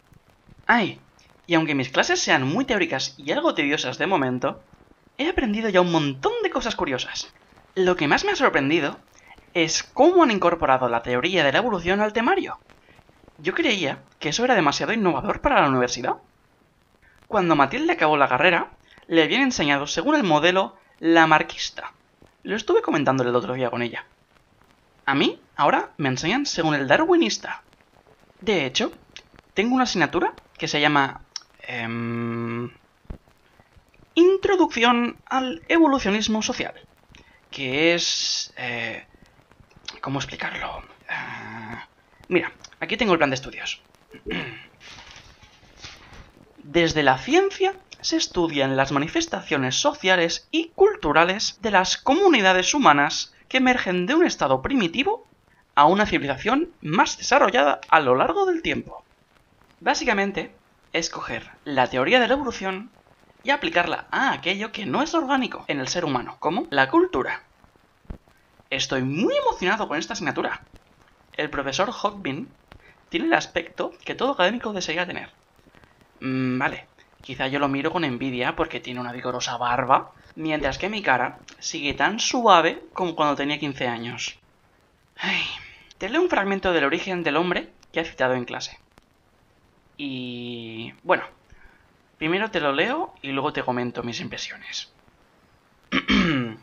Ay, 0.65 0.99
y 1.45 1.55
aunque 1.55 1.75
mis 1.75 1.89
clases 1.89 2.21
sean 2.21 2.47
muy 2.47 2.65
teóricas 2.65 3.15
y 3.17 3.31
algo 3.31 3.53
tediosas 3.53 3.97
de 3.97 4.07
momento, 4.07 4.61
he 5.17 5.29
aprendido 5.29 5.69
ya 5.69 5.81
un 5.81 5.91
montón 5.91 6.33
de 6.43 6.49
cosas 6.49 6.75
curiosas. 6.75 7.33
Lo 7.75 7.95
que 7.95 8.07
más 8.07 8.23
me 8.23 8.31
ha 8.31 8.35
sorprendido 8.35 8.97
es 9.53 9.83
cómo 9.83 10.23
han 10.23 10.31
incorporado 10.31 10.87
la 10.89 11.03
teoría 11.03 11.43
de 11.43 11.51
la 11.51 11.59
evolución 11.59 12.01
al 12.01 12.13
temario. 12.13 12.59
Yo 13.37 13.53
creía 13.53 13.99
que 14.19 14.29
eso 14.29 14.45
era 14.45 14.55
demasiado 14.55 14.93
innovador 14.93 15.41
para 15.41 15.61
la 15.61 15.69
universidad. 15.69 16.15
Cuando 17.27 17.55
Matilde 17.55 17.93
acabó 17.93 18.15
la 18.15 18.29
carrera, 18.29 18.71
le 19.07 19.23
habían 19.23 19.41
enseñado 19.41 19.87
según 19.87 20.15
el 20.15 20.23
modelo 20.23 20.75
la 20.99 21.27
marquista. 21.27 21.91
Lo 22.43 22.57
estuve 22.57 22.81
comentando 22.81 23.23
el 23.23 23.35
otro 23.35 23.53
día 23.53 23.69
con 23.69 23.81
ella. 23.81 24.05
A 25.05 25.15
mí, 25.15 25.39
ahora, 25.55 25.91
me 25.97 26.09
enseñan 26.09 26.45
según 26.45 26.75
el 26.75 26.87
darwinista. 26.87 27.63
De 28.41 28.65
hecho, 28.65 28.91
tengo 29.53 29.75
una 29.75 29.85
asignatura 29.85 30.33
que 30.57 30.67
se 30.67 30.81
llama... 30.81 31.21
Em, 31.61 32.69
Introducción 34.15 35.17
al 35.25 35.63
evolucionismo 35.69 36.41
social. 36.43 36.73
Que 37.49 37.95
es... 37.95 38.53
Eh, 38.57 39.05
¿Cómo 40.01 40.19
explicarlo? 40.19 40.83
Ah, 41.09 41.87
mira, 42.27 42.51
aquí 42.79 42.97
tengo 42.97 43.13
el 43.13 43.17
plan 43.17 43.29
de 43.29 43.35
estudios. 43.35 43.81
Desde 46.57 47.03
la 47.03 47.17
ciencia 47.17 47.73
se 48.01 48.17
estudian 48.17 48.75
las 48.75 48.91
manifestaciones 48.91 49.75
sociales 49.75 50.47
y 50.51 50.69
culturales 50.69 50.92
de 51.03 51.69
las 51.69 51.97
comunidades 51.97 52.73
humanas 52.73 53.33
que 53.49 53.57
emergen 53.57 54.05
de 54.05 54.15
un 54.15 54.25
estado 54.25 54.61
primitivo 54.61 55.27
a 55.75 55.85
una 55.85 56.05
civilización 56.05 56.69
más 56.81 57.17
desarrollada 57.17 57.81
a 57.89 57.99
lo 57.99 58.15
largo 58.15 58.45
del 58.45 58.61
tiempo. 58.61 59.03
Básicamente, 59.81 60.55
es 60.93 61.09
coger 61.09 61.51
la 61.65 61.87
teoría 61.87 62.21
de 62.21 62.29
la 62.29 62.35
evolución 62.35 62.89
y 63.43 63.49
aplicarla 63.49 64.07
a 64.11 64.31
aquello 64.31 64.71
que 64.71 64.85
no 64.85 65.03
es 65.03 65.13
orgánico 65.13 65.65
en 65.67 65.81
el 65.81 65.89
ser 65.89 66.05
humano, 66.05 66.37
como 66.39 66.67
la 66.69 66.89
cultura. 66.89 67.43
Estoy 68.69 69.01
muy 69.01 69.35
emocionado 69.35 69.89
con 69.89 69.97
esta 69.97 70.13
asignatura. 70.13 70.61
El 71.35 71.49
profesor 71.49 71.89
Hogbin 71.89 72.47
tiene 73.09 73.25
el 73.25 73.33
aspecto 73.33 73.91
que 74.05 74.15
todo 74.15 74.31
académico 74.31 74.71
desearía 74.71 75.05
tener. 75.05 75.29
Mm, 76.21 76.57
vale, 76.57 76.87
quizá 77.21 77.47
yo 77.47 77.59
lo 77.59 77.67
miro 77.67 77.91
con 77.91 78.05
envidia 78.05 78.55
porque 78.55 78.79
tiene 78.79 79.01
una 79.01 79.11
vigorosa 79.11 79.57
barba, 79.57 80.13
mientras 80.35 80.77
que 80.77 80.89
mi 80.89 81.01
cara 81.01 81.39
sigue 81.59 81.93
tan 81.93 82.19
suave 82.19 82.83
como 82.93 83.15
cuando 83.15 83.35
tenía 83.35 83.59
15 83.59 83.87
años. 83.87 84.39
Ay, 85.17 85.43
te 85.97 86.09
leo 86.09 86.21
un 86.21 86.29
fragmento 86.29 86.73
del 86.73 86.85
origen 86.85 87.23
del 87.23 87.37
hombre 87.37 87.69
que 87.91 87.99
ha 87.99 88.05
citado 88.05 88.33
en 88.33 88.45
clase. 88.45 88.79
Y... 89.97 90.93
bueno, 91.03 91.23
primero 92.17 92.49
te 92.49 92.59
lo 92.59 92.73
leo 92.73 93.13
y 93.21 93.31
luego 93.31 93.53
te 93.53 93.63
comento 93.63 94.03
mis 94.03 94.19
impresiones. 94.19 94.91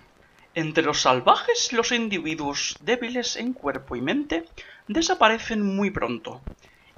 Entre 0.54 0.82
los 0.82 1.02
salvajes, 1.02 1.72
los 1.72 1.92
individuos 1.92 2.76
débiles 2.80 3.36
en 3.36 3.52
cuerpo 3.52 3.94
y 3.94 4.00
mente 4.00 4.46
desaparecen 4.88 5.62
muy 5.62 5.90
pronto, 5.90 6.42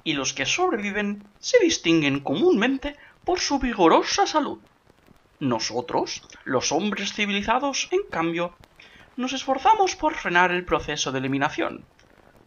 y 0.03 0.13
los 0.13 0.33
que 0.33 0.47
sobreviven 0.47 1.23
se 1.39 1.59
distinguen 1.59 2.21
comúnmente 2.21 2.97
por 3.23 3.39
su 3.39 3.59
vigorosa 3.59 4.25
salud. 4.25 4.59
Nosotros, 5.43 6.21
los 6.45 6.71
hombres 6.71 7.11
civilizados, 7.11 7.89
en 7.91 7.99
cambio, 8.09 8.55
nos 9.17 9.33
esforzamos 9.33 9.97
por 9.97 10.15
frenar 10.15 10.53
el 10.53 10.63
proceso 10.63 11.11
de 11.11 11.19
eliminación. 11.19 11.83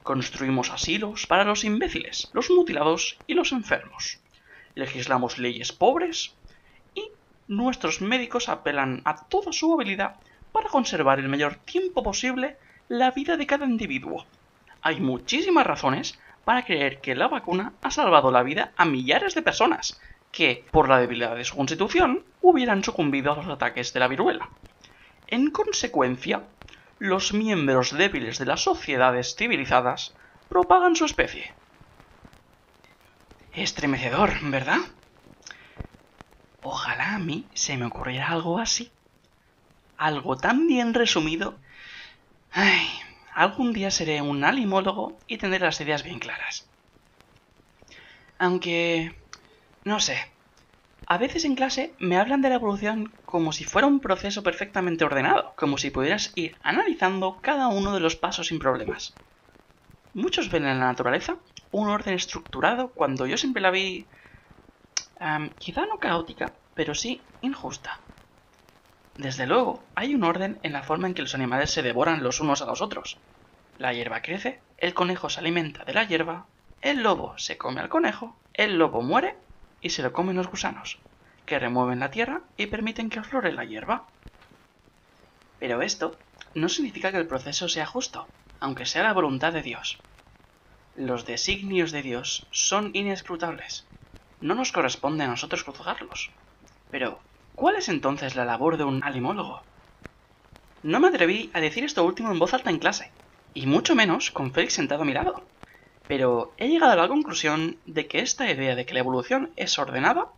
Construimos 0.02 0.70
asilos 0.70 1.26
para 1.26 1.44
los 1.44 1.64
imbéciles, 1.64 2.30
los 2.32 2.50
mutilados 2.50 3.18
y 3.26 3.34
los 3.34 3.52
enfermos. 3.52 4.18
Legislamos 4.74 5.36
leyes 5.36 5.72
pobres 5.72 6.34
y 6.94 7.10
nuestros 7.48 8.00
médicos 8.00 8.48
apelan 8.48 9.02
a 9.04 9.26
toda 9.26 9.52
su 9.52 9.74
habilidad 9.74 10.16
para 10.50 10.70
conservar 10.70 11.18
el 11.18 11.28
mayor 11.28 11.56
tiempo 11.56 12.02
posible 12.02 12.56
la 12.88 13.10
vida 13.10 13.36
de 13.36 13.46
cada 13.46 13.66
individuo. 13.66 14.24
Hay 14.80 15.00
muchísimas 15.00 15.66
razones 15.66 16.18
para 16.46 16.64
creer 16.64 17.02
que 17.02 17.14
la 17.14 17.28
vacuna 17.28 17.74
ha 17.82 17.90
salvado 17.90 18.30
la 18.30 18.42
vida 18.42 18.72
a 18.78 18.86
millares 18.86 19.34
de 19.34 19.42
personas 19.42 20.00
que, 20.32 20.64
por 20.70 20.88
la 20.88 20.98
debilidad 20.98 21.34
de 21.34 21.44
su 21.44 21.56
constitución, 21.56 22.24
hubieran 22.50 22.84
sucumbido 22.84 23.32
a 23.32 23.36
los 23.36 23.48
ataques 23.48 23.92
de 23.92 24.00
la 24.00 24.08
viruela. 24.08 24.48
En 25.26 25.50
consecuencia, 25.50 26.44
los 26.98 27.32
miembros 27.32 27.92
débiles 27.92 28.38
de 28.38 28.46
las 28.46 28.62
sociedades 28.62 29.34
civilizadas 29.36 30.14
propagan 30.48 30.96
su 30.96 31.04
especie. 31.04 31.52
Estremecedor, 33.52 34.38
¿verdad? 34.42 34.78
Ojalá 36.62 37.14
a 37.14 37.18
mí 37.18 37.46
se 37.54 37.76
me 37.76 37.86
ocurriera 37.86 38.28
algo 38.28 38.58
así. 38.58 38.90
Algo 39.96 40.36
tan 40.36 40.66
bien 40.66 40.94
resumido. 40.94 41.56
Ay, 42.52 42.86
algún 43.34 43.72
día 43.72 43.90
seré 43.90 44.22
un 44.22 44.44
alimólogo 44.44 45.18
y 45.26 45.38
tendré 45.38 45.60
las 45.60 45.80
ideas 45.80 46.02
bien 46.02 46.18
claras. 46.18 46.68
Aunque... 48.38 49.14
no 49.84 50.00
sé. 50.00 50.35
A 51.08 51.18
veces 51.18 51.44
en 51.44 51.54
clase 51.54 51.94
me 52.00 52.16
hablan 52.16 52.42
de 52.42 52.48
la 52.48 52.56
evolución 52.56 53.12
como 53.24 53.52
si 53.52 53.64
fuera 53.64 53.86
un 53.86 54.00
proceso 54.00 54.42
perfectamente 54.42 55.04
ordenado, 55.04 55.54
como 55.56 55.78
si 55.78 55.90
pudieras 55.90 56.32
ir 56.34 56.56
analizando 56.64 57.38
cada 57.40 57.68
uno 57.68 57.94
de 57.94 58.00
los 58.00 58.16
pasos 58.16 58.48
sin 58.48 58.58
problemas. 58.58 59.14
Muchos 60.14 60.50
ven 60.50 60.66
en 60.66 60.80
la 60.80 60.86
naturaleza 60.86 61.36
un 61.70 61.88
orden 61.88 62.14
estructurado 62.14 62.88
cuando 62.88 63.26
yo 63.26 63.36
siempre 63.36 63.62
la 63.62 63.70
vi... 63.70 64.04
quizá 65.58 65.86
no 65.86 65.98
caótica, 66.00 66.52
pero 66.74 66.94
sí 66.94 67.20
injusta. 67.40 68.00
Desde 69.16 69.46
luego, 69.46 69.80
hay 69.94 70.12
un 70.14 70.24
orden 70.24 70.58
en 70.64 70.72
la 70.72 70.82
forma 70.82 71.06
en 71.06 71.14
que 71.14 71.22
los 71.22 71.36
animales 71.36 71.70
se 71.70 71.82
devoran 71.82 72.24
los 72.24 72.40
unos 72.40 72.62
a 72.62 72.66
los 72.66 72.82
otros. 72.82 73.16
La 73.78 73.92
hierba 73.92 74.22
crece, 74.22 74.60
el 74.78 74.92
conejo 74.92 75.30
se 75.30 75.38
alimenta 75.38 75.84
de 75.84 75.94
la 75.94 76.04
hierba, 76.04 76.46
el 76.82 77.02
lobo 77.02 77.38
se 77.38 77.56
come 77.56 77.80
al 77.80 77.88
conejo, 77.88 78.36
el 78.54 78.76
lobo 78.76 79.02
muere 79.02 79.36
y 79.86 79.90
se 79.90 80.02
lo 80.02 80.12
comen 80.12 80.36
los 80.36 80.48
gusanos, 80.48 80.98
que 81.46 81.58
remueven 81.58 82.00
la 82.00 82.10
tierra 82.10 82.42
y 82.56 82.66
permiten 82.66 83.08
que 83.08 83.22
flore 83.22 83.52
la 83.52 83.64
hierba. 83.64 84.08
Pero 85.60 85.80
esto 85.80 86.18
no 86.54 86.68
significa 86.68 87.12
que 87.12 87.18
el 87.18 87.28
proceso 87.28 87.68
sea 87.68 87.86
justo, 87.86 88.28
aunque 88.60 88.84
sea 88.84 89.04
la 89.04 89.12
voluntad 89.12 89.52
de 89.52 89.62
Dios. 89.62 89.98
Los 90.96 91.24
designios 91.24 91.92
de 91.92 92.02
Dios 92.02 92.48
son 92.50 92.90
inescrutables. 92.94 93.86
No 94.40 94.54
nos 94.54 94.72
corresponde 94.72 95.24
a 95.24 95.28
nosotros 95.28 95.62
juzgarlos. 95.62 96.30
Pero, 96.90 97.20
¿Cuál 97.54 97.76
es 97.76 97.88
entonces 97.88 98.36
la 98.36 98.44
labor 98.44 98.76
de 98.76 98.84
un 98.84 99.02
alimólogo? 99.02 99.62
No 100.82 101.00
me 101.00 101.08
atreví 101.08 101.50
a 101.54 101.60
decir 101.60 101.84
esto 101.84 102.04
último 102.04 102.30
en 102.30 102.38
voz 102.38 102.52
alta 102.52 102.68
en 102.68 102.78
clase, 102.78 103.14
y 103.54 103.66
mucho 103.66 103.94
menos 103.94 104.30
con 104.30 104.52
Félix 104.52 104.74
sentado 104.74 105.02
a 105.02 105.04
mi 105.06 105.14
lado. 105.14 105.55
Pero 106.08 106.52
he 106.56 106.68
llegado 106.68 106.92
a 106.92 106.96
la 106.96 107.08
conclusión 107.08 107.78
de 107.86 108.06
que 108.06 108.20
esta 108.20 108.50
idea 108.50 108.74
de 108.74 108.86
que 108.86 108.94
la 108.94 109.00
evolución 109.00 109.50
es 109.56 109.78
ordenada 109.78 110.28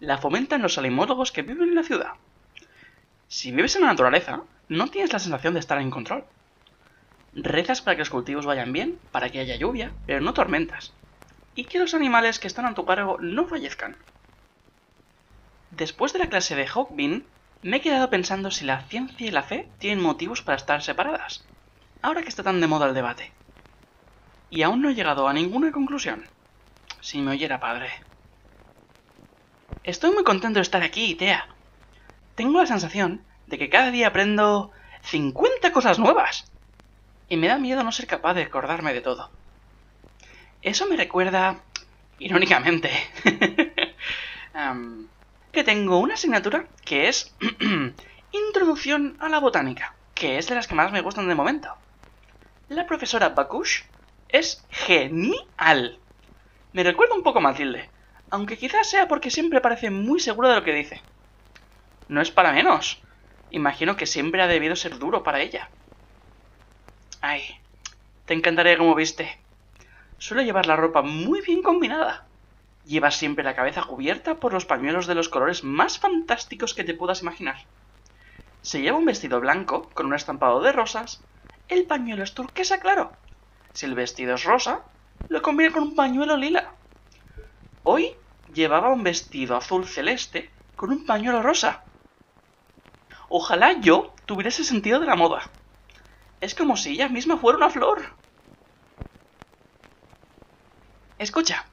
la 0.00 0.18
fomentan 0.18 0.62
los 0.62 0.76
alimólogos 0.78 1.32
que 1.32 1.42
viven 1.42 1.70
en 1.70 1.74
la 1.74 1.82
ciudad. 1.82 2.12
Si 3.28 3.52
vives 3.52 3.74
en 3.76 3.82
la 3.82 3.88
naturaleza, 3.88 4.42
no 4.68 4.88
tienes 4.88 5.12
la 5.12 5.18
sensación 5.18 5.54
de 5.54 5.60
estar 5.60 5.80
en 5.80 5.90
control. 5.90 6.24
Rezas 7.34 7.80
para 7.80 7.96
que 7.96 8.00
los 8.00 8.10
cultivos 8.10 8.46
vayan 8.46 8.72
bien, 8.72 8.98
para 9.12 9.30
que 9.30 9.40
haya 9.40 9.56
lluvia, 9.56 9.92
pero 10.06 10.20
no 10.20 10.34
tormentas. 10.34 10.92
Y 11.54 11.64
que 11.64 11.78
los 11.78 11.94
animales 11.94 12.38
que 12.38 12.46
están 12.46 12.66
a 12.66 12.74
tu 12.74 12.84
cargo 12.84 13.16
no 13.20 13.46
fallezcan. 13.46 13.96
Después 15.70 16.12
de 16.12 16.20
la 16.20 16.28
clase 16.28 16.54
de 16.54 16.66
Hawkbin, 16.66 17.24
me 17.62 17.78
he 17.78 17.80
quedado 17.80 18.10
pensando 18.10 18.50
si 18.50 18.64
la 18.64 18.82
ciencia 18.82 19.26
y 19.26 19.30
la 19.30 19.42
fe 19.42 19.68
tienen 19.78 20.02
motivos 20.02 20.42
para 20.42 20.56
estar 20.56 20.82
separadas, 20.82 21.44
ahora 22.02 22.22
que 22.22 22.28
está 22.28 22.42
tan 22.42 22.60
de 22.60 22.66
moda 22.66 22.86
el 22.86 22.94
debate. 22.94 23.32
Y 24.54 24.62
aún 24.62 24.82
no 24.82 24.88
he 24.88 24.94
llegado 24.94 25.26
a 25.26 25.32
ninguna 25.32 25.72
conclusión. 25.72 26.28
Si 27.00 27.20
me 27.20 27.32
oyera 27.32 27.58
padre. 27.58 27.90
Estoy 29.82 30.12
muy 30.12 30.22
contento 30.22 30.60
de 30.60 30.62
estar 30.62 30.84
aquí, 30.84 31.16
Tea. 31.16 31.48
Tengo 32.36 32.60
la 32.60 32.66
sensación 32.68 33.24
de 33.48 33.58
que 33.58 33.68
cada 33.68 33.90
día 33.90 34.06
aprendo 34.06 34.70
50 35.02 35.72
cosas 35.72 35.98
nuevas. 35.98 36.52
Y 37.28 37.36
me 37.36 37.48
da 37.48 37.58
miedo 37.58 37.82
no 37.82 37.90
ser 37.90 38.06
capaz 38.06 38.34
de 38.34 38.44
acordarme 38.44 38.94
de 38.94 39.00
todo. 39.00 39.32
Eso 40.62 40.86
me 40.86 40.96
recuerda, 40.96 41.64
irónicamente, 42.20 42.92
que 45.50 45.64
tengo 45.64 45.98
una 45.98 46.14
asignatura 46.14 46.68
que 46.84 47.08
es 47.08 47.34
Introducción 48.30 49.16
a 49.18 49.28
la 49.28 49.40
Botánica, 49.40 49.96
que 50.14 50.38
es 50.38 50.46
de 50.46 50.54
las 50.54 50.68
que 50.68 50.76
más 50.76 50.92
me 50.92 51.00
gustan 51.00 51.26
de 51.26 51.34
momento. 51.34 51.74
La 52.68 52.86
profesora 52.86 53.30
Bakush 53.30 53.82
es 54.34 54.66
genial. 54.68 56.00
Me 56.72 56.82
recuerda 56.82 57.14
un 57.14 57.22
poco 57.22 57.38
a 57.38 57.42
Matilde, 57.42 57.88
aunque 58.30 58.58
quizás 58.58 58.90
sea 58.90 59.06
porque 59.06 59.30
siempre 59.30 59.60
parece 59.60 59.90
muy 59.90 60.18
segura 60.18 60.48
de 60.48 60.56
lo 60.56 60.64
que 60.64 60.74
dice. 60.74 61.00
No 62.08 62.20
es 62.20 62.32
para 62.32 62.50
menos. 62.50 63.00
Imagino 63.52 63.96
que 63.96 64.06
siempre 64.06 64.42
ha 64.42 64.48
debido 64.48 64.74
ser 64.74 64.98
duro 64.98 65.22
para 65.22 65.40
ella. 65.40 65.70
Ay, 67.20 67.42
te 68.26 68.34
encantaría 68.34 68.76
como 68.76 68.96
viste. 68.96 69.38
Suele 70.18 70.44
llevar 70.44 70.66
la 70.66 70.74
ropa 70.74 71.02
muy 71.02 71.40
bien 71.40 71.62
combinada. 71.62 72.26
Lleva 72.84 73.12
siempre 73.12 73.44
la 73.44 73.54
cabeza 73.54 73.84
cubierta 73.84 74.40
por 74.40 74.52
los 74.52 74.64
pañuelos 74.64 75.06
de 75.06 75.14
los 75.14 75.28
colores 75.28 75.62
más 75.62 76.00
fantásticos 76.00 76.74
que 76.74 76.82
te 76.82 76.94
puedas 76.94 77.22
imaginar. 77.22 77.58
Se 78.62 78.82
lleva 78.82 78.98
un 78.98 79.04
vestido 79.04 79.38
blanco 79.38 79.88
con 79.94 80.06
un 80.06 80.14
estampado 80.14 80.60
de 80.60 80.72
rosas, 80.72 81.22
el 81.68 81.86
pañuelo 81.86 82.24
es 82.24 82.34
turquesa 82.34 82.80
claro. 82.80 83.12
Si 83.74 83.86
el 83.86 83.94
vestido 83.96 84.36
es 84.36 84.44
rosa, 84.44 84.82
lo 85.28 85.42
combiné 85.42 85.72
con 85.72 85.82
un 85.82 85.96
pañuelo 85.96 86.36
lila. 86.36 86.72
Hoy 87.82 88.14
llevaba 88.52 88.92
un 88.92 89.02
vestido 89.02 89.56
azul 89.56 89.86
celeste 89.86 90.48
con 90.76 90.90
un 90.90 91.04
pañuelo 91.04 91.42
rosa. 91.42 91.84
Ojalá 93.28 93.72
yo 93.80 94.14
tuviera 94.26 94.48
ese 94.48 94.62
sentido 94.62 95.00
de 95.00 95.06
la 95.06 95.16
moda. 95.16 95.50
Es 96.40 96.54
como 96.54 96.76
si 96.76 96.92
ella 96.92 97.08
misma 97.08 97.36
fuera 97.36 97.58
una 97.58 97.68
flor. 97.68 98.16
Escucha, 101.18 101.66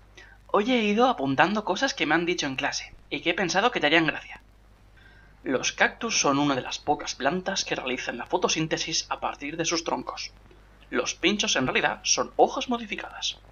hoy 0.47 0.71
he 0.71 0.83
ido 0.83 1.07
apuntando 1.07 1.63
cosas 1.63 1.93
que 1.93 2.07
me 2.07 2.15
han 2.15 2.25
dicho 2.25 2.47
en 2.47 2.55
clase 2.55 2.95
y 3.11 3.21
que 3.21 3.29
he 3.29 3.35
pensado 3.35 3.71
que 3.71 3.79
te 3.79 3.85
harían 3.85 4.07
gracia. 4.07 4.41
Los 5.43 5.71
cactus 5.71 6.19
son 6.19 6.39
una 6.39 6.55
de 6.55 6.61
las 6.61 6.79
pocas 6.79 7.13
plantas 7.13 7.63
que 7.63 7.75
realizan 7.75 8.17
la 8.17 8.25
fotosíntesis 8.25 9.05
a 9.09 9.19
partir 9.19 9.55
de 9.55 9.65
sus 9.65 9.83
troncos. 9.83 10.33
Los 10.91 11.15
pinchos 11.15 11.55
en 11.55 11.67
realidad 11.67 12.01
son 12.03 12.33
hojas 12.35 12.67
modificadas. 12.67 13.45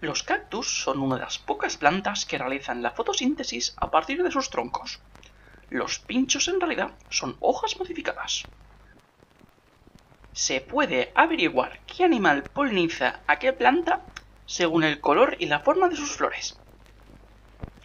Los 0.00 0.24
cactus 0.24 0.82
son 0.82 0.98
una 1.00 1.14
de 1.14 1.20
las 1.20 1.38
pocas 1.38 1.76
plantas 1.76 2.26
que 2.26 2.36
realizan 2.36 2.82
la 2.82 2.90
fotosíntesis 2.90 3.74
a 3.76 3.92
partir 3.92 4.20
de 4.24 4.32
sus 4.32 4.50
troncos. 4.50 4.98
Los 5.70 6.00
pinchos 6.00 6.48
en 6.48 6.58
realidad 6.58 6.98
son 7.08 7.36
hojas 7.38 7.76
modificadas. 7.78 8.48
Se 10.32 10.60
puede 10.60 11.12
averiguar 11.14 11.84
qué 11.86 12.02
animal 12.02 12.42
poliniza 12.46 13.22
a 13.28 13.38
qué 13.38 13.52
planta 13.52 14.08
según 14.46 14.82
el 14.82 15.00
color 15.00 15.36
y 15.38 15.46
la 15.46 15.60
forma 15.60 15.88
de 15.88 15.94
sus 15.94 16.16
flores. 16.16 16.60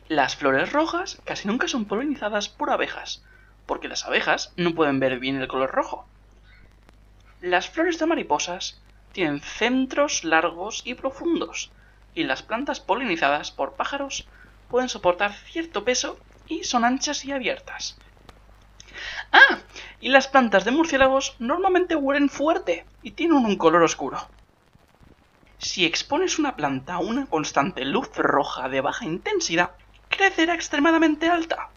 Las 0.08 0.36
flores 0.36 0.72
rojas 0.72 1.22
casi 1.26 1.48
nunca 1.48 1.68
son 1.68 1.86
polinizadas 1.86 2.50
por 2.50 2.72
abejas, 2.72 3.24
porque 3.68 3.88
las 3.88 4.04
abejas 4.06 4.52
no 4.58 4.74
pueden 4.74 5.00
ver 5.00 5.20
bien 5.20 5.40
el 5.40 5.48
color 5.48 5.70
rojo. 5.70 6.11
Las 7.42 7.68
flores 7.68 7.98
de 7.98 8.06
mariposas 8.06 8.80
tienen 9.14 9.42
centros 9.42 10.24
largos 10.24 10.84
y 10.86 10.94
profundos, 10.94 11.72
y 12.14 12.24
las 12.24 12.44
plantas 12.44 12.80
polinizadas 12.80 13.50
por 13.50 13.74
pájaros 13.74 14.28
pueden 14.70 14.90
soportar 14.90 15.34
cierto 15.34 15.84
peso 15.84 16.20
y 16.48 16.66
son 16.66 16.86
anchas 16.86 17.26
y 17.26 17.32
abiertas. 17.32 17.98
Ah, 19.32 19.58
y 20.00 20.10
las 20.10 20.28
plantas 20.28 20.66
de 20.66 20.72
murciélagos 20.72 21.36
normalmente 21.40 21.96
huelen 21.96 22.30
fuerte 22.30 22.86
y 23.02 23.12
tienen 23.12 23.44
un 23.44 23.58
color 23.58 23.82
oscuro. 23.82 24.20
Si 25.58 25.84
expones 25.84 26.38
una 26.38 26.56
planta 26.56 26.94
a 26.94 27.00
una 27.00 27.26
constante 27.26 27.86
luz 27.86 28.16
roja 28.18 28.70
de 28.70 28.82
baja 28.82 29.06
intensidad, 29.06 29.72
crecerá 30.10 30.54
extremadamente 30.54 31.28
alta. 31.28 31.72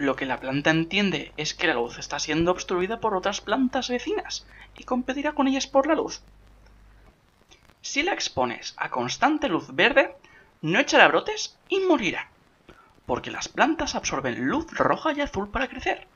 Lo 0.00 0.16
que 0.16 0.24
la 0.24 0.40
planta 0.40 0.70
entiende 0.70 1.30
es 1.36 1.52
que 1.52 1.66
la 1.66 1.74
luz 1.74 1.98
está 1.98 2.18
siendo 2.18 2.52
obstruida 2.52 3.00
por 3.00 3.14
otras 3.14 3.42
plantas 3.42 3.90
vecinas 3.90 4.46
y 4.74 4.84
competirá 4.84 5.32
con 5.32 5.46
ellas 5.46 5.66
por 5.66 5.86
la 5.86 5.94
luz. 5.94 6.22
Si 7.82 8.02
la 8.02 8.14
expones 8.14 8.72
a 8.78 8.88
constante 8.88 9.50
luz 9.50 9.74
verde, 9.74 10.16
no 10.62 10.80
echará 10.80 11.06
brotes 11.08 11.58
y 11.68 11.80
morirá, 11.80 12.30
porque 13.04 13.30
las 13.30 13.48
plantas 13.48 13.94
absorben 13.94 14.46
luz 14.46 14.72
roja 14.72 15.12
y 15.12 15.20
azul 15.20 15.50
para 15.50 15.68
crecer. 15.68 16.06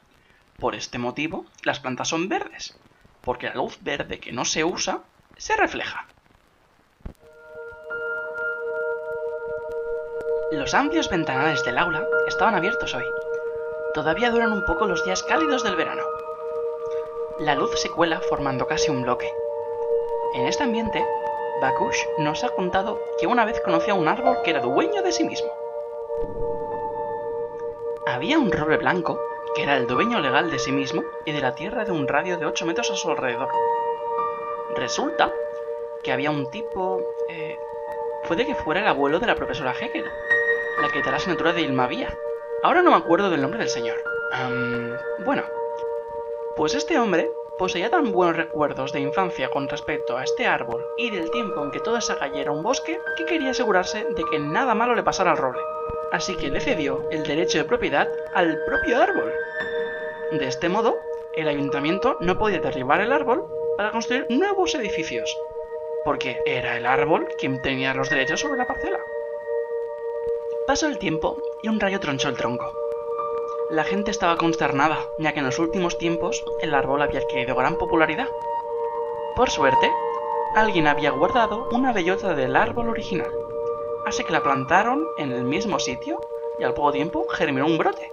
Por 0.58 0.74
este 0.74 0.96
motivo, 0.96 1.44
las 1.62 1.78
plantas 1.78 2.08
son 2.08 2.30
verdes, 2.30 2.78
porque 3.20 3.48
la 3.48 3.56
luz 3.56 3.76
verde 3.82 4.18
que 4.18 4.32
no 4.32 4.46
se 4.46 4.64
usa 4.64 5.02
se 5.36 5.56
refleja. 5.56 6.06
Los 10.52 10.72
amplios 10.72 11.10
ventanales 11.10 11.62
del 11.66 11.76
aula 11.76 12.06
estaban 12.26 12.54
abiertos 12.54 12.94
hoy. 12.94 13.04
Todavía 13.94 14.32
duran 14.32 14.52
un 14.52 14.64
poco 14.64 14.86
los 14.86 15.04
días 15.04 15.22
cálidos 15.22 15.62
del 15.62 15.76
verano. 15.76 16.02
La 17.38 17.54
luz 17.54 17.70
se 17.80 17.88
cuela 17.88 18.20
formando 18.28 18.66
casi 18.66 18.90
un 18.90 19.02
bloque. 19.02 19.32
En 20.34 20.48
este 20.48 20.64
ambiente, 20.64 21.06
Bakush 21.60 21.96
nos 22.18 22.42
ha 22.42 22.48
contado 22.48 23.00
que 23.20 23.28
una 23.28 23.44
vez 23.44 23.60
conoció 23.60 23.94
a 23.94 23.96
un 23.96 24.08
árbol 24.08 24.38
que 24.42 24.50
era 24.50 24.60
dueño 24.60 25.00
de 25.02 25.12
sí 25.12 25.22
mismo. 25.22 25.48
Había 28.04 28.40
un 28.40 28.50
roble 28.50 28.78
blanco 28.78 29.20
que 29.54 29.62
era 29.62 29.76
el 29.76 29.86
dueño 29.86 30.18
legal 30.18 30.50
de 30.50 30.58
sí 30.58 30.72
mismo 30.72 31.04
y 31.24 31.30
de 31.30 31.40
la 31.40 31.54
tierra 31.54 31.84
de 31.84 31.92
un 31.92 32.08
radio 32.08 32.36
de 32.36 32.46
8 32.46 32.66
metros 32.66 32.90
a 32.90 32.96
su 32.96 33.08
alrededor. 33.08 33.48
Resulta 34.74 35.32
que 36.02 36.12
había 36.12 36.32
un 36.32 36.50
tipo... 36.50 37.00
Eh, 37.28 37.56
puede 38.26 38.44
que 38.44 38.56
fuera 38.56 38.80
el 38.80 38.88
abuelo 38.88 39.20
de 39.20 39.26
la 39.26 39.36
profesora 39.36 39.72
Hegel, 39.72 40.10
la 40.80 40.88
que 40.88 41.00
te 41.00 41.10
la 41.10 41.18
asignatura 41.18 41.52
de 41.52 41.62
Ilmavía. 41.62 42.18
Ahora 42.64 42.80
no 42.80 42.92
me 42.92 42.96
acuerdo 42.96 43.28
del 43.28 43.42
nombre 43.42 43.60
del 43.60 43.68
señor. 43.68 44.02
bueno, 45.22 45.42
pues 46.56 46.74
este 46.74 46.98
hombre 46.98 47.30
poseía 47.58 47.90
tan 47.90 48.10
buenos 48.10 48.36
recuerdos 48.36 48.90
de 48.90 49.00
infancia 49.00 49.50
con 49.50 49.68
respecto 49.68 50.16
a 50.16 50.24
este 50.24 50.46
árbol 50.46 50.82
y 50.96 51.10
del 51.10 51.30
tiempo 51.30 51.62
en 51.62 51.70
que 51.70 51.80
toda 51.80 51.98
esa 51.98 52.18
calle 52.18 52.40
era 52.40 52.52
un 52.52 52.62
bosque 52.62 52.98
que 53.18 53.26
quería 53.26 53.50
asegurarse 53.50 54.06
de 54.16 54.24
que 54.30 54.38
nada 54.38 54.74
malo 54.74 54.94
le 54.94 55.02
pasara 55.02 55.32
al 55.32 55.36
roble. 55.36 55.60
Así 56.10 56.38
que 56.38 56.48
le 56.48 56.58
cedió 56.58 57.06
el 57.10 57.22
derecho 57.24 57.58
de 57.58 57.64
propiedad 57.64 58.08
al 58.32 58.58
propio 58.64 58.98
árbol. 58.98 59.30
De 60.32 60.46
este 60.46 60.70
modo, 60.70 60.96
el 61.34 61.48
ayuntamiento 61.48 62.16
no 62.20 62.38
podía 62.38 62.60
derribar 62.60 63.02
el 63.02 63.12
árbol 63.12 63.44
para 63.76 63.90
construir 63.90 64.24
nuevos 64.30 64.74
edificios, 64.74 65.36
porque 66.02 66.40
era 66.46 66.78
el 66.78 66.86
árbol 66.86 67.28
quien 67.38 67.60
tenía 67.60 67.92
los 67.92 68.08
derechos 68.08 68.40
sobre 68.40 68.56
la 68.56 68.66
parcela. 68.66 69.00
Pasó 70.66 70.86
el 70.86 70.98
tiempo 70.98 71.36
y 71.62 71.68
un 71.68 71.78
rayo 71.78 72.00
tronchó 72.00 72.30
el 72.30 72.38
tronco. 72.38 72.64
La 73.68 73.84
gente 73.84 74.10
estaba 74.10 74.38
consternada, 74.38 74.98
ya 75.18 75.34
que 75.34 75.40
en 75.40 75.44
los 75.44 75.58
últimos 75.58 75.98
tiempos 75.98 76.42
el 76.62 76.74
árbol 76.74 77.02
había 77.02 77.20
adquirido 77.20 77.54
gran 77.54 77.76
popularidad. 77.76 78.28
Por 79.36 79.50
suerte, 79.50 79.92
alguien 80.54 80.86
había 80.86 81.10
guardado 81.10 81.68
una 81.70 81.92
bellota 81.92 82.34
del 82.34 82.56
árbol 82.56 82.88
original, 82.88 83.30
así 84.06 84.24
que 84.24 84.32
la 84.32 84.42
plantaron 84.42 85.06
en 85.18 85.32
el 85.32 85.44
mismo 85.44 85.78
sitio 85.78 86.18
y 86.58 86.64
al 86.64 86.72
poco 86.72 86.92
tiempo 86.92 87.26
germinó 87.28 87.66
un 87.66 87.76
brote. 87.76 88.10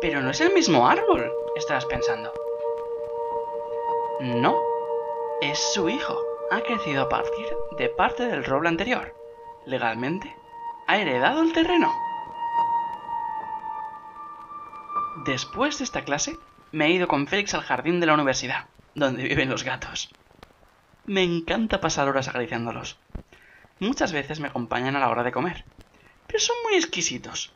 Pero 0.00 0.20
no 0.22 0.30
es 0.30 0.40
el 0.40 0.52
mismo 0.52 0.88
árbol, 0.88 1.32
estabas 1.54 1.86
pensando. 1.86 2.32
No, 4.18 4.56
es 5.40 5.58
su 5.72 5.88
hijo. 5.88 6.18
Ha 6.50 6.62
crecido 6.62 7.02
a 7.02 7.08
partir 7.08 7.56
de 7.78 7.88
parte 7.90 8.26
del 8.26 8.44
roble 8.44 8.70
anterior. 8.70 9.14
Legalmente, 9.66 10.34
ha 10.90 10.98
heredado 10.98 11.42
el 11.42 11.52
terreno. 11.52 11.94
Después 15.24 15.78
de 15.78 15.84
esta 15.84 16.02
clase, 16.02 16.36
me 16.72 16.86
he 16.86 16.90
ido 16.90 17.06
con 17.06 17.28
Félix 17.28 17.54
al 17.54 17.62
jardín 17.62 18.00
de 18.00 18.06
la 18.06 18.14
universidad, 18.14 18.66
donde 18.96 19.22
viven 19.22 19.50
los 19.50 19.62
gatos. 19.62 20.10
Me 21.06 21.22
encanta 21.22 21.80
pasar 21.80 22.08
horas 22.08 22.26
acariciándolos. 22.26 22.98
Muchas 23.78 24.12
veces 24.12 24.40
me 24.40 24.48
acompañan 24.48 24.96
a 24.96 24.98
la 24.98 25.10
hora 25.10 25.22
de 25.22 25.30
comer, 25.30 25.64
pero 26.26 26.40
son 26.40 26.56
muy 26.64 26.74
exquisitos. 26.74 27.52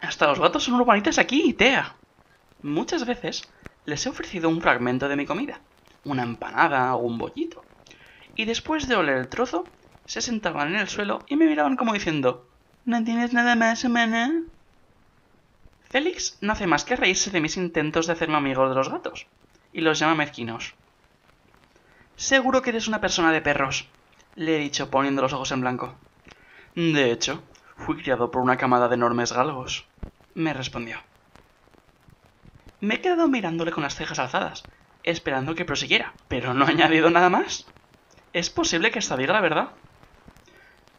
Hasta 0.00 0.28
los 0.28 0.38
gatos 0.38 0.62
son 0.62 0.74
urbanitas 0.74 1.18
aquí, 1.18 1.52
Tea. 1.54 1.96
Muchas 2.62 3.04
veces 3.04 3.50
les 3.86 4.06
he 4.06 4.08
ofrecido 4.08 4.48
un 4.48 4.62
fragmento 4.62 5.08
de 5.08 5.16
mi 5.16 5.26
comida, 5.26 5.60
una 6.04 6.22
empanada 6.22 6.94
o 6.94 6.98
un 6.98 7.18
bollito, 7.18 7.64
y 8.36 8.44
después 8.44 8.86
de 8.86 8.94
oler 8.94 9.16
el 9.16 9.28
trozo, 9.28 9.64
se 10.04 10.20
sentaban 10.20 10.68
en 10.68 10.76
el 10.76 10.88
suelo 10.88 11.24
y 11.26 11.34
me 11.34 11.46
miraban 11.46 11.76
como 11.76 11.92
diciendo, 11.92 12.47
¿No 12.88 13.04
tienes 13.04 13.34
nada 13.34 13.54
más, 13.54 13.84
humana? 13.84 14.44
Félix 15.90 16.38
no 16.40 16.54
hace 16.54 16.66
más 16.66 16.86
que 16.86 16.96
reírse 16.96 17.30
de 17.30 17.42
mis 17.42 17.58
intentos 17.58 18.06
de 18.06 18.14
hacerme 18.14 18.38
amigo 18.38 18.66
de 18.66 18.74
los 18.74 18.88
gatos, 18.88 19.26
y 19.74 19.82
los 19.82 19.98
llama 19.98 20.14
mezquinos. 20.14 20.74
Seguro 22.16 22.62
que 22.62 22.70
eres 22.70 22.88
una 22.88 23.02
persona 23.02 23.30
de 23.30 23.42
perros, 23.42 23.86
le 24.36 24.56
he 24.56 24.58
dicho 24.58 24.90
poniendo 24.90 25.20
los 25.20 25.34
ojos 25.34 25.52
en 25.52 25.60
blanco. 25.60 25.96
De 26.76 27.12
hecho, 27.12 27.42
fui 27.76 27.98
criado 27.98 28.30
por 28.30 28.40
una 28.40 28.56
camada 28.56 28.88
de 28.88 28.94
enormes 28.94 29.34
galgos, 29.34 29.86
me 30.32 30.54
respondió. 30.54 30.96
Me 32.80 32.94
he 32.94 33.00
quedado 33.02 33.28
mirándole 33.28 33.70
con 33.70 33.82
las 33.82 33.96
cejas 33.96 34.18
alzadas, 34.18 34.62
esperando 35.02 35.54
que 35.54 35.66
prosiguiera, 35.66 36.14
pero 36.26 36.54
no 36.54 36.64
ha 36.64 36.68
añadido 36.68 37.10
nada 37.10 37.28
más. 37.28 37.66
¿Es 38.32 38.48
posible 38.48 38.90
que 38.90 39.00
esta 39.00 39.18
diga 39.18 39.34
la 39.34 39.42
verdad? 39.42 39.72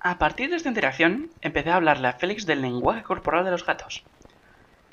A 0.02 0.18
partir 0.18 0.50
de 0.50 0.56
esta 0.56 0.70
interacción, 0.70 1.30
empecé 1.42 1.72
a 1.72 1.76
hablarle 1.76 2.08
a 2.08 2.14
Félix 2.14 2.46
del 2.46 2.62
lenguaje 2.62 3.04
corporal 3.04 3.44
de 3.44 3.52
los 3.52 3.66
gatos. 3.66 4.04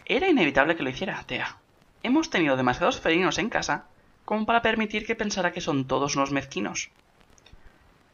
Era 0.05 0.29
inevitable 0.29 0.75
que 0.75 0.83
lo 0.83 0.91
hiciera, 0.91 1.23
Tea. 1.25 1.59
Hemos 2.03 2.29
tenido 2.29 2.57
demasiados 2.57 3.01
felinos 3.01 3.39
en 3.39 3.49
casa 3.49 3.85
como 4.25 4.47
para 4.47 4.63
permitir 4.63 5.07
que 5.07 5.15
pensara 5.15 5.53
que 5.53 5.61
son 5.61 5.87
todos 5.87 6.17
unos 6.17 6.33
mezquinos. 6.33 6.91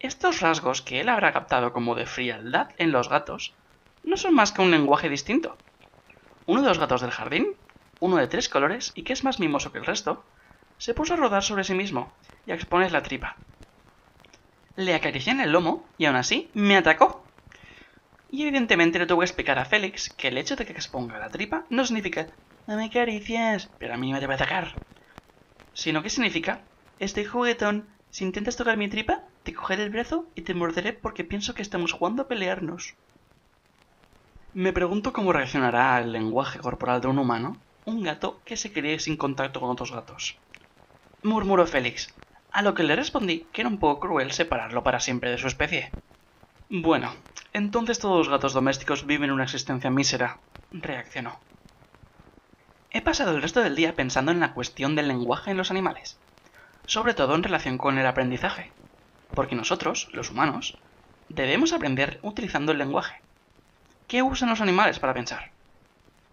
Estos 0.00 0.40
rasgos 0.40 0.83
que 0.83 1.00
él 1.00 1.09
habrá 1.09 1.33
captado 1.33 1.72
como 1.72 1.94
de 1.94 2.05
frialdad 2.05 2.68
en 2.76 2.92
los 2.92 3.09
gatos 3.09 3.55
no 4.05 4.18
son 4.18 4.35
más 4.35 4.52
que 4.52 4.61
un 4.61 4.70
lenguaje 4.70 5.09
distinto. 5.09 5.57
Uno 6.44 6.61
de 6.61 6.68
los 6.68 6.78
gatos 6.78 7.00
del 7.00 7.11
jardín, 7.11 7.55
uno 8.00 8.16
de 8.16 8.26
tres 8.26 8.50
colores 8.50 8.92
y 8.94 9.05
que 9.05 9.14
es 9.14 9.24
más 9.24 9.40
mimoso 9.40 9.72
que 9.72 9.78
el 9.78 9.87
resto, 9.87 10.24
se 10.76 10.92
puso 10.92 11.14
a 11.14 11.16
rodar 11.16 11.42
sobre 11.42 11.64
sí 11.64 11.72
mismo 11.72 12.12
y 12.44 12.50
a 12.50 12.55
exponer 12.55 12.92
la 12.92 13.02
tripa, 13.02 13.37
le 14.76 14.94
acaricié 14.94 15.32
en 15.32 15.40
el 15.40 15.52
lomo 15.52 15.85
y 15.98 16.06
aún 16.06 16.16
así 16.16 16.50
me 16.54 16.76
atacó. 16.76 17.24
Y 18.30 18.42
evidentemente 18.42 18.98
le 18.98 19.06
tuve 19.06 19.20
que 19.20 19.26
explicar 19.26 19.58
a 19.58 19.64
Félix 19.64 20.11
que 20.11 20.28
el 20.28 20.38
hecho 20.38 20.56
de 20.56 20.64
que 20.64 20.72
exponga 20.72 21.18
la 21.18 21.28
tripa 21.28 21.66
no 21.68 21.85
significa 21.85 22.28
no 22.66 22.76
me 22.76 22.85
acaricias, 22.85 23.68
pero 23.78 23.94
a 23.94 23.96
mí 23.96 24.12
me 24.12 24.20
debe 24.20 24.35
atacar. 24.35 24.74
Sino 25.74 26.02
que 26.02 26.11
significa 26.11 26.62
estoy 26.98 27.24
juguetón 27.24 27.88
Si 28.11 28.24
intentas 28.24 28.56
tocar 28.56 28.76
mi 28.76 28.88
tripa, 28.88 29.24
te 29.42 29.54
cogeré 29.54 29.82
el 29.85 29.90
brazo 29.90 30.30
y 30.35 30.42
te 30.42 30.54
morderé 30.54 30.92
porque 30.92 31.24
pienso 31.24 31.54
que 31.54 31.62
estamos 31.62 31.92
jugando 31.92 32.22
a 32.22 32.28
pelearnos. 32.28 32.94
Me 34.52 34.72
pregunto 34.72 35.12
cómo 35.12 35.32
reaccionará 35.32 35.96
al 35.96 36.12
lenguaje 36.12 36.58
corporal 36.58 37.00
de 37.00 37.08
un 37.08 37.18
humano, 37.18 37.64
un 37.85 38.02
gato 38.02 38.42
que 38.44 38.56
se 38.56 38.70
cree 38.72 38.98
sin 38.98 39.16
contacto 39.16 39.61
con 39.61 39.70
otros 39.70 39.92
gatos. 39.92 40.38
Murmuró 41.22 41.66
Félix, 41.66 42.14
a 42.53 42.62
lo 42.62 42.75
que 42.75 42.83
le 42.83 42.97
respondí 42.97 43.47
que 43.53 43.62
era 43.62 43.69
un 43.69 43.79
poco 43.79 44.01
cruel 44.01 44.33
separarlo 44.33 44.83
para 44.83 45.01
siempre 45.01 45.31
de 45.31 45.38
su 45.38 45.47
especie. 45.47 45.91
Bueno, 46.69 47.15
entonces 47.53 47.99
todos 47.99 48.19
los 48.19 48.29
gatos 48.29 48.53
domésticos 48.53 49.07
viven 49.07 49.31
una 49.31 49.45
existencia 49.45 49.91
mísera, 49.91 50.38
reaccionó. 50.71 51.38
He 52.91 53.01
pasado 53.01 53.35
el 53.35 53.43
resto 53.43 53.61
del 53.61 53.75
día 53.75 53.95
pensando 53.95 54.33
en 54.33 54.41
la 54.41 54.53
cuestión 54.53 54.95
del 54.95 55.09
lenguaje 55.09 55.51
en 55.51 55.57
los 55.57 55.71
animales, 55.71 56.19
sobre 56.87 57.15
todo 57.15 57.35
en 57.35 57.43
relación 57.43 57.79
con 57.79 57.99
el 57.99 58.07
aprendizaje, 58.07 58.71
porque 59.35 59.55
nosotros, 59.55 60.09
los 60.12 60.31
humanos, 60.31 60.77
debemos 61.31 61.73
aprender 61.73 62.19
utilizando 62.23 62.73
el 62.73 62.79
lenguaje. 62.79 63.21
¿Qué 64.09 64.23
usan 64.23 64.51
los 64.51 64.61
animales 64.61 64.99
para 64.99 65.15
pensar? 65.15 65.53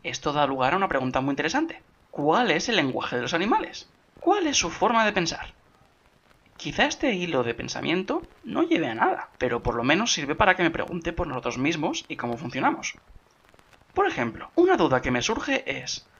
Esto 0.04 0.34
da 0.34 0.46
lugar 0.48 0.74
a 0.74 0.78
una 0.78 0.90
pregunta 0.90 1.22
muy 1.22 1.32
interesante. 1.32 1.82
¿Cuál 2.12 2.52
es 2.52 2.68
el 2.68 2.76
lenguaje 2.76 3.16
de 3.16 3.22
los 3.22 3.34
animales? 3.34 3.90
¿Cuál 4.20 4.48
es 4.48 4.58
su 4.58 4.70
forma 4.70 5.06
de 5.06 5.14
pensar? 5.14 5.54
Quizá 6.62 6.84
este 6.88 7.14
hilo 7.14 7.44
de 7.44 7.54
pensamiento 7.62 8.14
no 8.44 8.64
lleve 8.64 8.88
a 8.90 8.94
nada, 8.94 9.22
pero 9.38 9.64
por 9.64 9.76
lo 9.76 9.86
menos 9.86 10.12
sirve 10.12 10.36
para 10.36 10.56
que 10.58 10.64
me 10.64 10.76
pregunte 10.78 11.14
por 11.14 11.26
nosotros 11.26 11.58
mismos 11.58 12.06
y 12.10 12.18
cómo 12.18 12.36
funcionamos. 12.36 13.00
Por 13.94 14.06
ejemplo, 14.06 14.52
una 14.56 14.76
duda 14.76 15.02
que 15.02 15.10
me 15.10 15.22
surge 15.22 15.64
es 15.80 16.12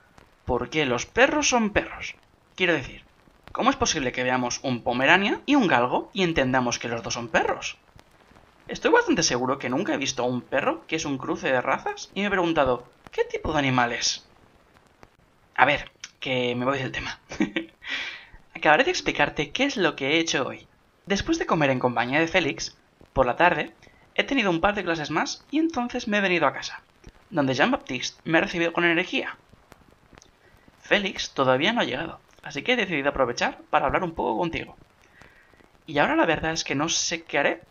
¿por 0.46 0.70
qué 0.70 0.86
los 0.86 1.04
perros 1.04 1.50
son 1.50 1.74
perros? 1.74 2.16
Quiero 2.54 2.72
decir, 2.72 3.06
¿cómo 3.52 3.68
es 3.68 3.76
posible 3.76 4.12
que 4.12 4.22
veamos 4.22 4.60
un 4.62 4.82
pomerania 4.82 5.42
y 5.44 5.56
un 5.56 5.66
galgo 5.66 6.10
y 6.14 6.22
entendamos 6.22 6.78
que 6.78 6.88
los 6.88 7.02
dos 7.02 7.12
son 7.12 7.28
perros? 7.28 7.84
Estoy 8.66 8.92
bastante 8.92 9.22
seguro 9.22 9.58
que 9.58 9.68
nunca 9.68 9.92
he 9.92 9.98
visto 9.98 10.22
a 10.22 10.26
un 10.26 10.48
perro 10.48 10.86
que 10.86 10.96
es 10.96 11.04
un 11.04 11.18
cruce 11.18 11.52
de 11.52 11.60
razas 11.60 12.12
y 12.14 12.22
me 12.22 12.28
he 12.28 12.30
preguntado 12.30 12.94
¿qué 13.10 13.24
tipo 13.24 13.52
de 13.52 13.58
animal 13.58 13.92
es? 13.92 14.32
A 15.54 15.66
ver, 15.66 15.92
que 16.18 16.54
me 16.54 16.64
voy 16.64 16.78
del 16.78 16.92
tema. 16.92 17.20
Acabaré 18.54 18.84
de 18.84 18.90
explicarte 18.90 19.52
qué 19.52 19.64
es 19.64 19.76
lo 19.76 19.94
que 19.96 20.08
he 20.08 20.18
hecho 20.18 20.46
hoy. 20.46 20.68
Después 21.06 21.38
de 21.38 21.46
comer 21.46 21.70
en 21.70 21.78
compañía 21.78 22.20
de 22.20 22.28
Félix, 22.28 22.76
por 23.12 23.24
la 23.26 23.36
tarde, 23.36 23.74
he 24.14 24.24
tenido 24.24 24.50
un 24.50 24.60
par 24.60 24.74
de 24.74 24.84
clases 24.84 25.10
más 25.10 25.46
y 25.50 25.58
entonces 25.58 26.08
me 26.08 26.18
he 26.18 26.20
venido 26.20 26.46
a 26.46 26.52
casa, 26.52 26.82
donde 27.30 27.54
Jean-Baptiste 27.54 28.20
me 28.28 28.38
ha 28.38 28.40
recibido 28.42 28.72
con 28.72 28.84
energía. 28.84 29.38
Félix 30.80 31.32
todavía 31.32 31.72
no 31.72 31.80
ha 31.80 31.84
llegado, 31.84 32.20
así 32.42 32.62
que 32.62 32.72
he 32.72 32.76
decidido 32.76 33.10
aprovechar 33.10 33.62
para 33.70 33.86
hablar 33.86 34.02
un 34.02 34.14
poco 34.14 34.36
contigo. 34.36 34.76
Y 35.86 35.98
ahora 35.98 36.16
la 36.16 36.26
verdad 36.26 36.52
es 36.52 36.64
que 36.64 36.74
no 36.74 36.88
sé 36.88 37.24
qué 37.24 37.38
haré. 37.38 37.62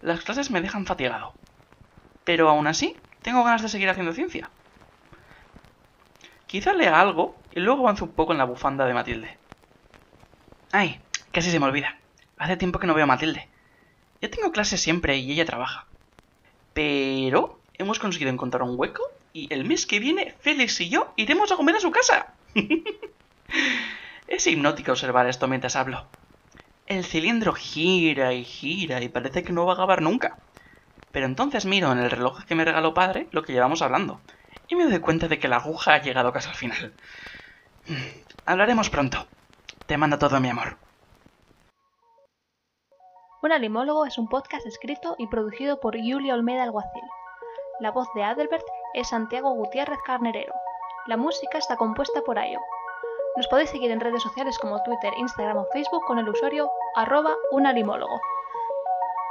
Las 0.00 0.22
clases 0.22 0.50
me 0.50 0.62
dejan 0.62 0.86
fatigado. 0.86 1.34
Pero 2.24 2.48
aún 2.48 2.66
así, 2.66 2.96
tengo 3.22 3.44
ganas 3.44 3.62
de 3.62 3.68
seguir 3.68 3.88
haciendo 3.88 4.12
ciencia. 4.12 4.50
Quizá 6.46 6.72
lea 6.72 7.00
algo 7.00 7.34
y 7.54 7.60
luego 7.60 7.82
avance 7.82 8.04
un 8.04 8.12
poco 8.12 8.32
en 8.32 8.38
la 8.38 8.44
bufanda 8.44 8.84
de 8.86 8.94
Matilde. 8.94 9.41
Ay, 10.72 10.98
casi 11.32 11.50
se 11.50 11.60
me 11.60 11.66
olvida. 11.66 11.98
Hace 12.38 12.56
tiempo 12.56 12.78
que 12.78 12.86
no 12.86 12.94
veo 12.94 13.04
a 13.04 13.06
Matilde. 13.06 13.46
Yo 14.22 14.30
tengo 14.30 14.52
clase 14.52 14.78
siempre 14.78 15.18
y 15.18 15.30
ella 15.30 15.44
trabaja. 15.44 15.86
Pero 16.72 17.60
hemos 17.74 17.98
conseguido 17.98 18.30
encontrar 18.30 18.62
un 18.62 18.78
hueco 18.78 19.02
y 19.34 19.52
el 19.52 19.66
mes 19.66 19.84
que 19.84 20.00
viene 20.00 20.34
Félix 20.40 20.80
y 20.80 20.88
yo 20.88 21.12
iremos 21.16 21.52
a 21.52 21.56
comer 21.56 21.76
a 21.76 21.80
su 21.80 21.90
casa. 21.90 22.32
es 24.28 24.46
hipnótico 24.46 24.92
observar 24.92 25.26
esto 25.26 25.46
mientras 25.46 25.76
hablo. 25.76 26.06
El 26.86 27.04
cilindro 27.04 27.52
gira 27.52 28.32
y 28.32 28.44
gira 28.44 29.02
y 29.02 29.10
parece 29.10 29.42
que 29.42 29.52
no 29.52 29.66
va 29.66 29.72
a 29.72 29.74
acabar 29.74 30.00
nunca. 30.00 30.38
Pero 31.10 31.26
entonces 31.26 31.66
miro 31.66 31.92
en 31.92 31.98
el 31.98 32.10
reloj 32.10 32.44
que 32.44 32.54
me 32.54 32.64
regaló 32.64 32.94
padre 32.94 33.28
lo 33.30 33.42
que 33.42 33.52
llevamos 33.52 33.82
hablando 33.82 34.22
y 34.68 34.74
me 34.74 34.84
doy 34.84 35.00
cuenta 35.00 35.28
de 35.28 35.38
que 35.38 35.48
la 35.48 35.56
aguja 35.56 35.94
ha 35.94 36.02
llegado 36.02 36.32
casi 36.32 36.48
al 36.48 36.54
final. 36.54 36.94
Hablaremos 38.46 38.88
pronto. 38.88 39.28
Te 39.86 39.98
mando 39.98 40.18
todo 40.18 40.40
mi 40.40 40.48
amor. 40.48 40.76
Un 43.42 43.50
animólogo 43.50 44.06
es 44.06 44.16
un 44.16 44.28
podcast 44.28 44.64
escrito 44.64 45.16
y 45.18 45.26
producido 45.26 45.80
por 45.80 45.96
Julia 45.96 46.34
Olmeda 46.34 46.62
Alguacil. 46.62 47.02
La 47.80 47.90
voz 47.90 48.06
de 48.14 48.22
Adelbert 48.22 48.64
es 48.94 49.08
Santiago 49.08 49.50
Gutiérrez 49.54 49.98
Carnerero. 50.06 50.54
La 51.06 51.16
música 51.16 51.58
está 51.58 51.76
compuesta 51.76 52.22
por 52.22 52.38
Ayo. 52.38 52.60
Nos 53.36 53.48
podéis 53.48 53.70
seguir 53.70 53.90
en 53.90 53.98
redes 53.98 54.22
sociales 54.22 54.56
como 54.58 54.80
Twitter, 54.84 55.12
Instagram 55.16 55.58
o 55.58 55.66
Facebook 55.72 56.04
con 56.06 56.18
el 56.18 56.28
usuario 56.28 56.70
arroba 56.94 57.34
unanimólogo. 57.50 58.20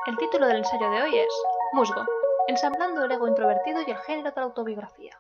El 0.08 0.18
título 0.18 0.48
del 0.48 0.58
ensayo 0.58 0.90
de 0.90 1.04
hoy 1.04 1.18
es 1.18 1.44
Musgo, 1.72 2.04
ensamblando 2.48 3.06
el 3.06 3.12
ego 3.12 3.28
introvertido 3.28 3.82
y 3.88 3.92
el 3.92 3.98
género 4.00 4.32
de 4.32 4.42
la 4.42 4.48
autobiografía. 4.48 5.18